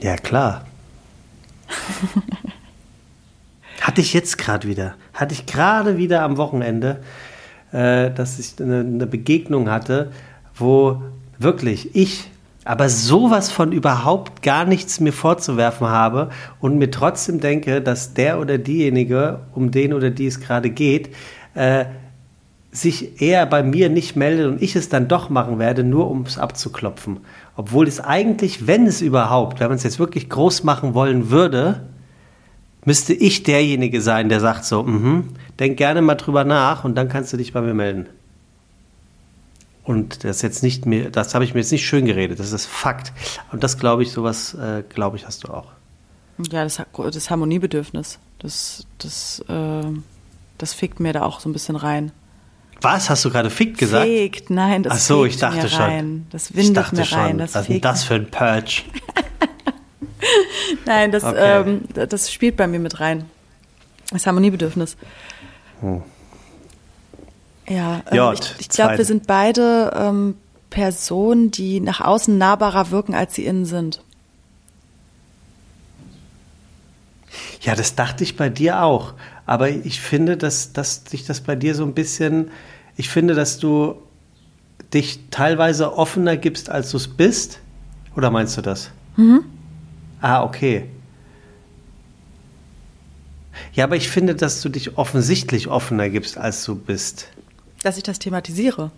[0.00, 0.64] Ja, klar.
[3.80, 4.94] Hatte ich jetzt gerade wieder.
[5.14, 7.00] Hatte ich gerade wieder am Wochenende,
[7.72, 10.12] äh, dass ich eine, eine Begegnung hatte,
[10.54, 11.02] wo
[11.38, 12.30] wirklich ich
[12.68, 16.28] aber sowas von überhaupt gar nichts mir vorzuwerfen habe
[16.60, 21.08] und mir trotzdem denke, dass der oder diejenige, um den oder die es gerade geht,
[21.54, 21.86] äh,
[22.70, 26.24] sich eher bei mir nicht meldet und ich es dann doch machen werde, nur um
[26.26, 27.20] es abzuklopfen.
[27.56, 31.86] Obwohl es eigentlich, wenn es überhaupt, wenn man es jetzt wirklich groß machen wollen würde,
[32.84, 37.08] müsste ich derjenige sein, der sagt so, mhm, denk gerne mal drüber nach und dann
[37.08, 38.08] kannst du dich bei mir melden.
[39.88, 42.66] Und das jetzt nicht mehr, das habe ich mir jetzt nicht schön geredet, das ist
[42.66, 43.10] Fakt.
[43.52, 45.68] Und das glaube ich, sowas, äh, glaube ich, hast du auch.
[46.52, 49.86] Ja, das, das Harmoniebedürfnis, das, das, äh,
[50.58, 52.12] das fickt mir da auch so ein bisschen rein.
[52.82, 53.08] Was?
[53.08, 54.04] Hast du gerade fickt gesagt?
[54.04, 55.80] Fickt, nein, das Ach so, ich dachte mir schon.
[55.80, 56.26] rein.
[56.32, 57.38] Das windet ich dachte mir schon, rein.
[57.38, 58.82] Das was ist denn das für ein Purge?
[60.84, 61.60] Nein, das, Okay.
[61.62, 63.24] ähm, das spielt bei mir mit rein.
[64.10, 64.98] Das Harmoniebedürfnis.
[65.80, 66.02] Hm.
[67.68, 70.36] Ja, ähm, ich, ich glaube, wir sind beide ähm,
[70.70, 74.02] Personen, die nach außen nahbarer wirken, als sie innen sind.
[77.60, 79.14] Ja, das dachte ich bei dir auch.
[79.46, 82.50] Aber ich finde, dass, dass sich das bei dir so ein bisschen,
[82.96, 83.96] ich finde, dass du
[84.92, 87.60] dich teilweise offener gibst, als du es bist.
[88.16, 88.90] Oder meinst du das?
[89.16, 89.44] Mhm.
[90.20, 90.86] Ah, okay.
[93.72, 97.28] Ja, aber ich finde, dass du dich offensichtlich offener gibst, als du bist.
[97.82, 98.90] Dass ich das thematisiere.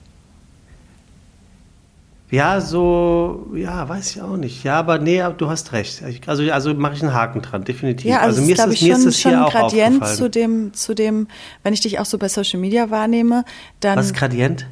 [2.30, 4.62] Ja, so, ja, weiß ich auch nicht.
[4.62, 6.00] Ja, aber nee, du hast recht.
[6.28, 8.08] Also, also mache ich einen Haken dran, definitiv.
[8.08, 9.52] Ja, also, mir es ist, es- ich, mir ist schon, es schon hier ein auch
[9.52, 10.16] Gradient aufgefallen.
[10.16, 11.26] zu dem, zu dem,
[11.64, 13.44] wenn ich dich auch so bei Social Media wahrnehme,
[13.80, 14.66] dann Was ist Gradient?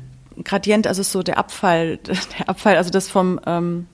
[0.44, 1.96] Gradient, also ist so der Abfall,
[2.38, 3.86] der Abfall, also das vom, ähm,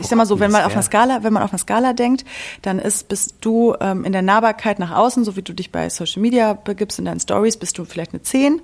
[0.00, 2.24] ich sag mal so, wenn man auf einer Skala, wenn man auf einer Skala denkt,
[2.62, 5.88] dann ist, bist du ähm, in der Nahbarkeit nach außen, so wie du dich bei
[5.88, 8.60] Social Media begibst in deinen Stories, bist du vielleicht eine 10,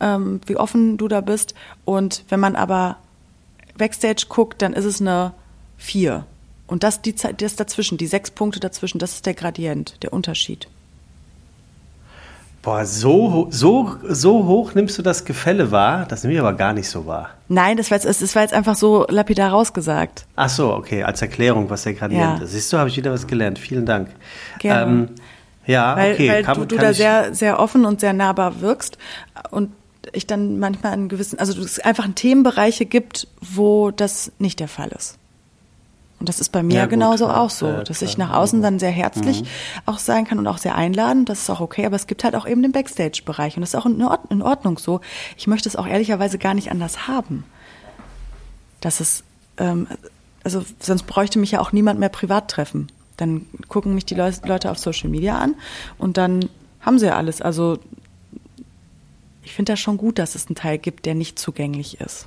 [0.00, 1.54] ähm, wie offen du da bist.
[1.84, 2.98] Und wenn man aber
[3.78, 5.32] Backstage guckt, dann ist es eine
[5.78, 6.26] 4.
[6.66, 10.12] Und das, die Zeit, das dazwischen, die sechs Punkte dazwischen, das ist der Gradient, der
[10.12, 10.68] Unterschied.
[12.62, 16.04] Boah, so, so, so hoch nimmst du das Gefälle wahr?
[16.06, 17.30] Das nehme ich aber gar nicht so wahr.
[17.48, 20.26] Nein, das war jetzt, das war jetzt einfach so lapidar rausgesagt.
[20.36, 22.44] Ach so, okay, als Erklärung, was der Gradient Ja.
[22.44, 22.52] ist.
[22.52, 23.58] Siehst du, habe ich wieder was gelernt.
[23.58, 24.08] Vielen Dank.
[24.58, 24.92] Gerne.
[24.92, 25.08] Ähm,
[25.66, 26.28] ja, weil, okay.
[26.28, 28.98] weil kann, du, du kann da sehr, sehr offen und sehr nahbar wirkst
[29.50, 29.70] und
[30.12, 34.88] ich dann manchmal einen gewissen, also es einfach Themenbereiche gibt, wo das nicht der Fall
[34.88, 35.18] ist.
[36.20, 38.10] Und das ist bei mir Ja, gut, genauso ja, auch so, ja, dass klar.
[38.10, 39.46] ich nach außen dann sehr herzlich Mhm.
[39.86, 42.36] auch sein kann und auch sehr einladend, das ist auch okay, aber es gibt halt
[42.36, 45.00] auch eben den Backstage-Bereich und das ist auch in Ord- in Ordnung so.
[45.38, 47.44] Ich möchte es auch ehrlicherweise gar nicht anders haben.
[48.82, 49.24] Dass es,
[49.56, 49.86] ähm,
[50.44, 52.88] also sonst bräuchte mich ja auch niemand mehr privat treffen.
[53.16, 55.54] Dann gucken mich die Leu Leute auf Social Media an
[55.98, 56.48] und dann
[56.80, 57.40] haben sie ja alles.
[57.42, 57.78] Also
[59.42, 62.26] ich finde das schon gut, dass es einen Teil gibt, der nicht zugänglich ist.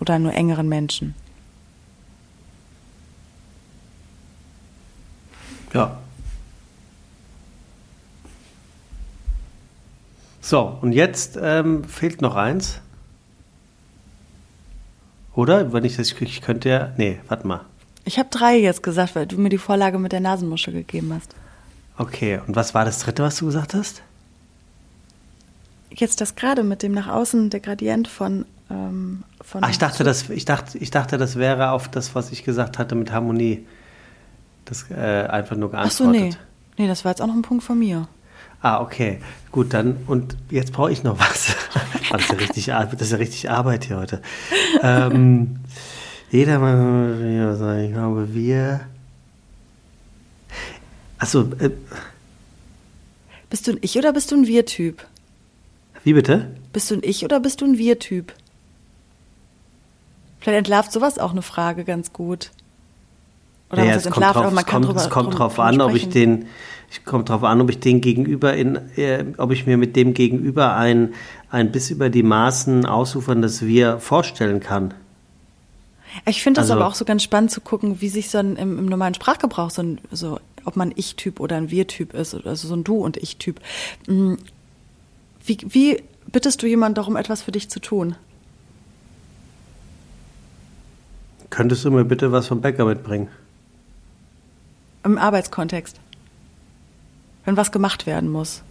[0.00, 1.14] Oder nur engeren Menschen.
[5.74, 5.98] Ja.
[10.40, 12.80] So, und jetzt ähm, fehlt noch eins.
[15.34, 15.72] Oder?
[15.72, 16.92] Wenn ich das, ich könnte ja.
[16.96, 17.60] Nee, warte mal.
[18.04, 21.34] Ich habe drei jetzt gesagt, weil du mir die Vorlage mit der Nasenmuschel gegeben hast.
[21.98, 24.02] Okay, und was war das dritte, was du gesagt hast?
[25.90, 28.46] Jetzt das gerade mit dem nach außen, der Gradient von.
[28.70, 32.32] Ähm, von Ach, ich dachte, das, ich, dachte, ich dachte, das wäre auf das, was
[32.32, 33.66] ich gesagt hatte mit Harmonie.
[34.68, 36.38] Das äh, einfach nur Ach so, geantwortet.
[36.76, 36.82] nee.
[36.84, 38.06] Nee, das war jetzt auch noch ein Punkt von mir.
[38.60, 39.20] Ah, okay.
[39.50, 41.56] Gut, dann, und jetzt brauche ich noch was.
[42.10, 44.22] das, ist ja richtig, das ist ja richtig Arbeit hier heute.
[44.82, 45.60] ähm,
[46.30, 48.80] jeder ich glaube, wir.
[51.18, 51.70] Achso, äh,
[53.50, 55.04] Bist du ein Ich oder bist du ein Wir-Typ?
[56.04, 56.50] wie bitte?
[56.72, 58.32] Bist du ein Ich oder bist du ein Wir-Typ?
[60.40, 62.50] Vielleicht entlarvt sowas auch eine Frage ganz gut.
[63.70, 65.80] Oder Naja, es heißt kommt entlarvt, drauf, es kommt, drüber es kommt drum- drauf an,
[65.82, 66.46] ob ich den,
[66.90, 70.14] ich kommt drauf an, ob ich den Gegenüber in, äh, ob ich mir mit dem
[70.14, 71.12] Gegenüber ein,
[71.50, 74.94] ein bis über die Maßen ausuferndes Wir vorstellen kann.
[76.24, 78.56] Ich finde das Also- aber auch so ganz spannend zu gucken, wie sich so ein,
[78.56, 82.68] im, im normalen Sprachgebrauch so, ein, so ob man Ich-Typ oder ein Wir-Typ ist, also
[82.68, 83.60] so ein Du- und Ich-Typ.
[84.06, 84.34] Mm,
[85.44, 86.02] Wie, wie
[86.32, 88.16] bittest du jemanden darum, etwas für dich zu tun?
[91.50, 93.28] Könntest du mir bitte was vom Bäcker mitbringen?
[95.04, 96.00] Im Arbeitskontext.
[97.44, 98.62] Wenn was gemacht werden muss.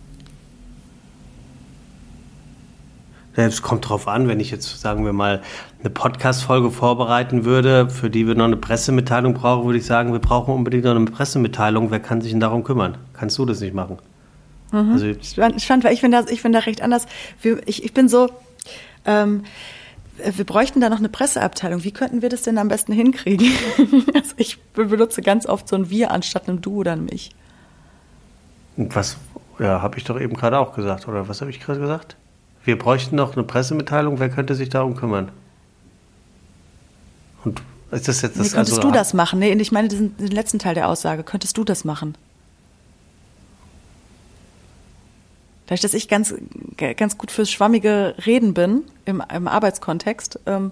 [3.36, 5.44] Es kommt drauf an, wenn ich jetzt, sagen wir mal,
[5.80, 10.20] eine Podcast-Folge vorbereiten würde, für die wir noch eine Pressemitteilung brauchen, würde ich sagen, wir
[10.20, 11.92] brauchen unbedingt noch eine Pressemitteilung.
[11.92, 12.98] Wer kann sich denn darum kümmern?
[13.14, 14.00] Kannst du das nicht machen?
[14.72, 17.06] Also, Spannend, spannend, weil ich finde das, ich finde da recht anders.
[17.66, 18.30] Ich, ich bin so,
[19.06, 19.44] ähm,
[20.24, 21.84] wir bräuchten da noch eine Presseabteilung.
[21.84, 23.48] Wie könnten wir das denn am besten hinkriegen?
[24.14, 27.32] also ich benutze ganz oft so ein Wir anstatt einem Du oder einem Ich.
[28.76, 29.18] und was,
[29.60, 32.16] ja, habe ich doch eben gerade auch gesagt, oder was habe ich gerade gesagt?
[32.64, 35.32] Wir bräuchten noch eine Pressemitteilung, wer könnte sich darum kümmern?
[37.46, 37.62] Und
[37.92, 39.40] ist das jetzt Nee, das könntest also, du das machen?
[39.40, 41.24] Nee, ich meine den letzten Teil der Aussage.
[41.24, 42.16] Könntest du das machen?
[45.68, 46.34] Dadurch, dass ich ganz,
[46.96, 50.72] ganz gut fürs schwammige Reden bin im, im Arbeitskontext, ähm,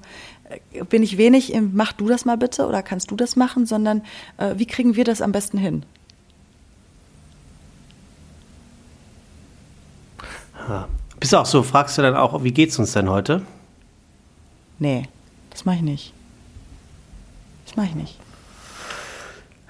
[0.89, 4.03] bin ich wenig im Mach du das mal bitte oder kannst du das machen, sondern
[4.37, 5.83] äh, wie kriegen wir das am besten hin?
[10.67, 10.87] Ja.
[11.19, 13.41] Bist du auch so, fragst du dann auch, wie geht's uns denn heute?
[14.79, 15.07] Nee,
[15.49, 16.13] das mache ich nicht.
[17.65, 18.19] Das mache ich nicht.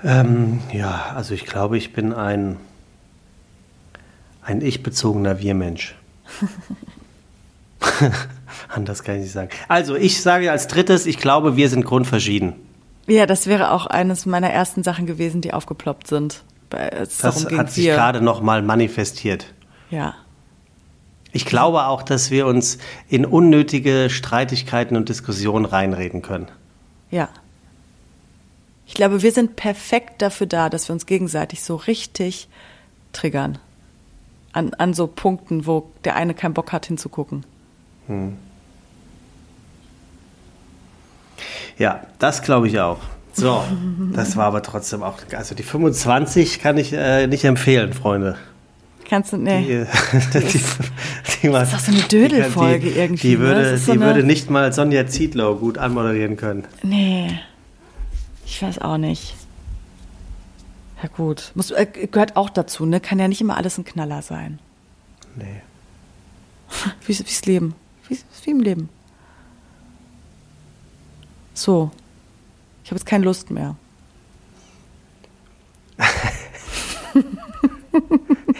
[0.03, 2.57] Ähm, ja, also ich glaube, ich bin ein,
[4.45, 5.95] ein ich-bezogener Wir-Mensch.
[8.69, 9.49] Anders kann ich nicht sagen.
[9.67, 12.53] Also, ich sage als drittes, ich glaube, wir sind grundverschieden.
[13.07, 16.43] Ja, das wäre auch eines meiner ersten Sachen gewesen, die aufgeploppt sind.
[16.69, 19.53] Das hat sich gerade noch mal manifestiert.
[19.89, 20.15] Ja.
[21.31, 22.77] Ich glaube auch, dass wir uns
[23.07, 26.47] in unnötige Streitigkeiten und Diskussionen reinreden können.
[27.11, 27.29] Ja.
[28.87, 32.47] Ich glaube, wir sind perfekt dafür da, dass wir uns gegenseitig so richtig
[33.13, 33.57] triggern.
[34.55, 37.45] An, an so Punkten, wo der eine keinen Bock hat hinzugucken.
[38.07, 38.37] Hm.
[41.77, 42.99] Ja, das glaube ich auch.
[43.33, 43.61] So,
[44.13, 48.37] das war aber trotzdem auch, also die 25 kann ich äh, nicht empfehlen, Freunde.
[49.09, 49.61] Kannst du, nee.
[49.61, 50.63] Die, die, die,
[51.43, 53.27] die das ist doch so eine Dödelfolge irgendwie.
[53.27, 53.39] Die, ne?
[53.41, 54.05] würde, so die eine...
[54.05, 56.63] würde nicht mal Sonja Zietlow gut anmoderieren können.
[56.81, 57.41] Nee,
[58.45, 59.35] ich weiß auch nicht.
[61.05, 62.99] Ja gut, Muss, äh, gehört auch dazu, ne?
[62.99, 64.57] Kann ja nicht immer alles ein Knaller sein.
[65.35, 65.61] Nee.
[67.05, 67.75] Wie, wie's Leben.
[68.09, 68.89] Wie, wie im Leben.
[71.53, 71.91] So.
[72.83, 73.75] Ich habe jetzt keine Lust mehr.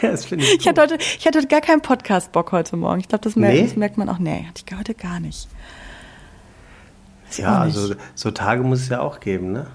[0.04, 3.00] ja, das ich, ich, hatte heute, ich hatte heute gar keinen Podcast-Bock heute Morgen.
[3.00, 3.64] Ich glaube, das, nee?
[3.64, 4.20] das, merkt man auch.
[4.20, 5.48] Nee, hatte ich heute gar nicht.
[7.26, 9.66] Weiß ja, also so Tage muss es ja auch geben, ne?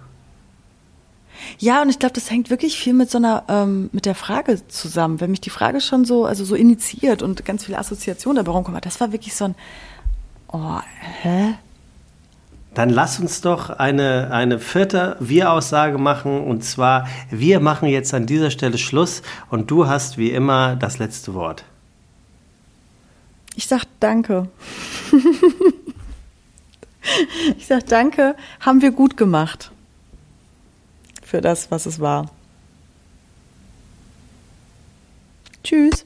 [1.59, 4.66] Ja, und ich glaube, das hängt wirklich viel mit so einer, ähm, mit der Frage
[4.68, 5.20] zusammen.
[5.20, 8.80] Wenn mich die Frage schon so, also so initiiert und ganz viele Assoziationen dabei rumkommen,
[8.80, 9.55] das war wirklich so ein,
[10.53, 10.78] oh,
[11.22, 11.55] hä?
[12.74, 16.45] Dann lass uns doch eine, eine vierte Wir-Aussage machen.
[16.45, 20.99] Und zwar, wir machen jetzt an dieser Stelle Schluss und du hast wie immer das
[20.99, 21.64] letzte Wort.
[23.57, 24.49] Ich sag Danke.
[27.59, 29.72] ich sag Danke, haben wir gut gemacht.
[31.30, 32.28] Für das, was es war.
[35.62, 36.04] Tschüss.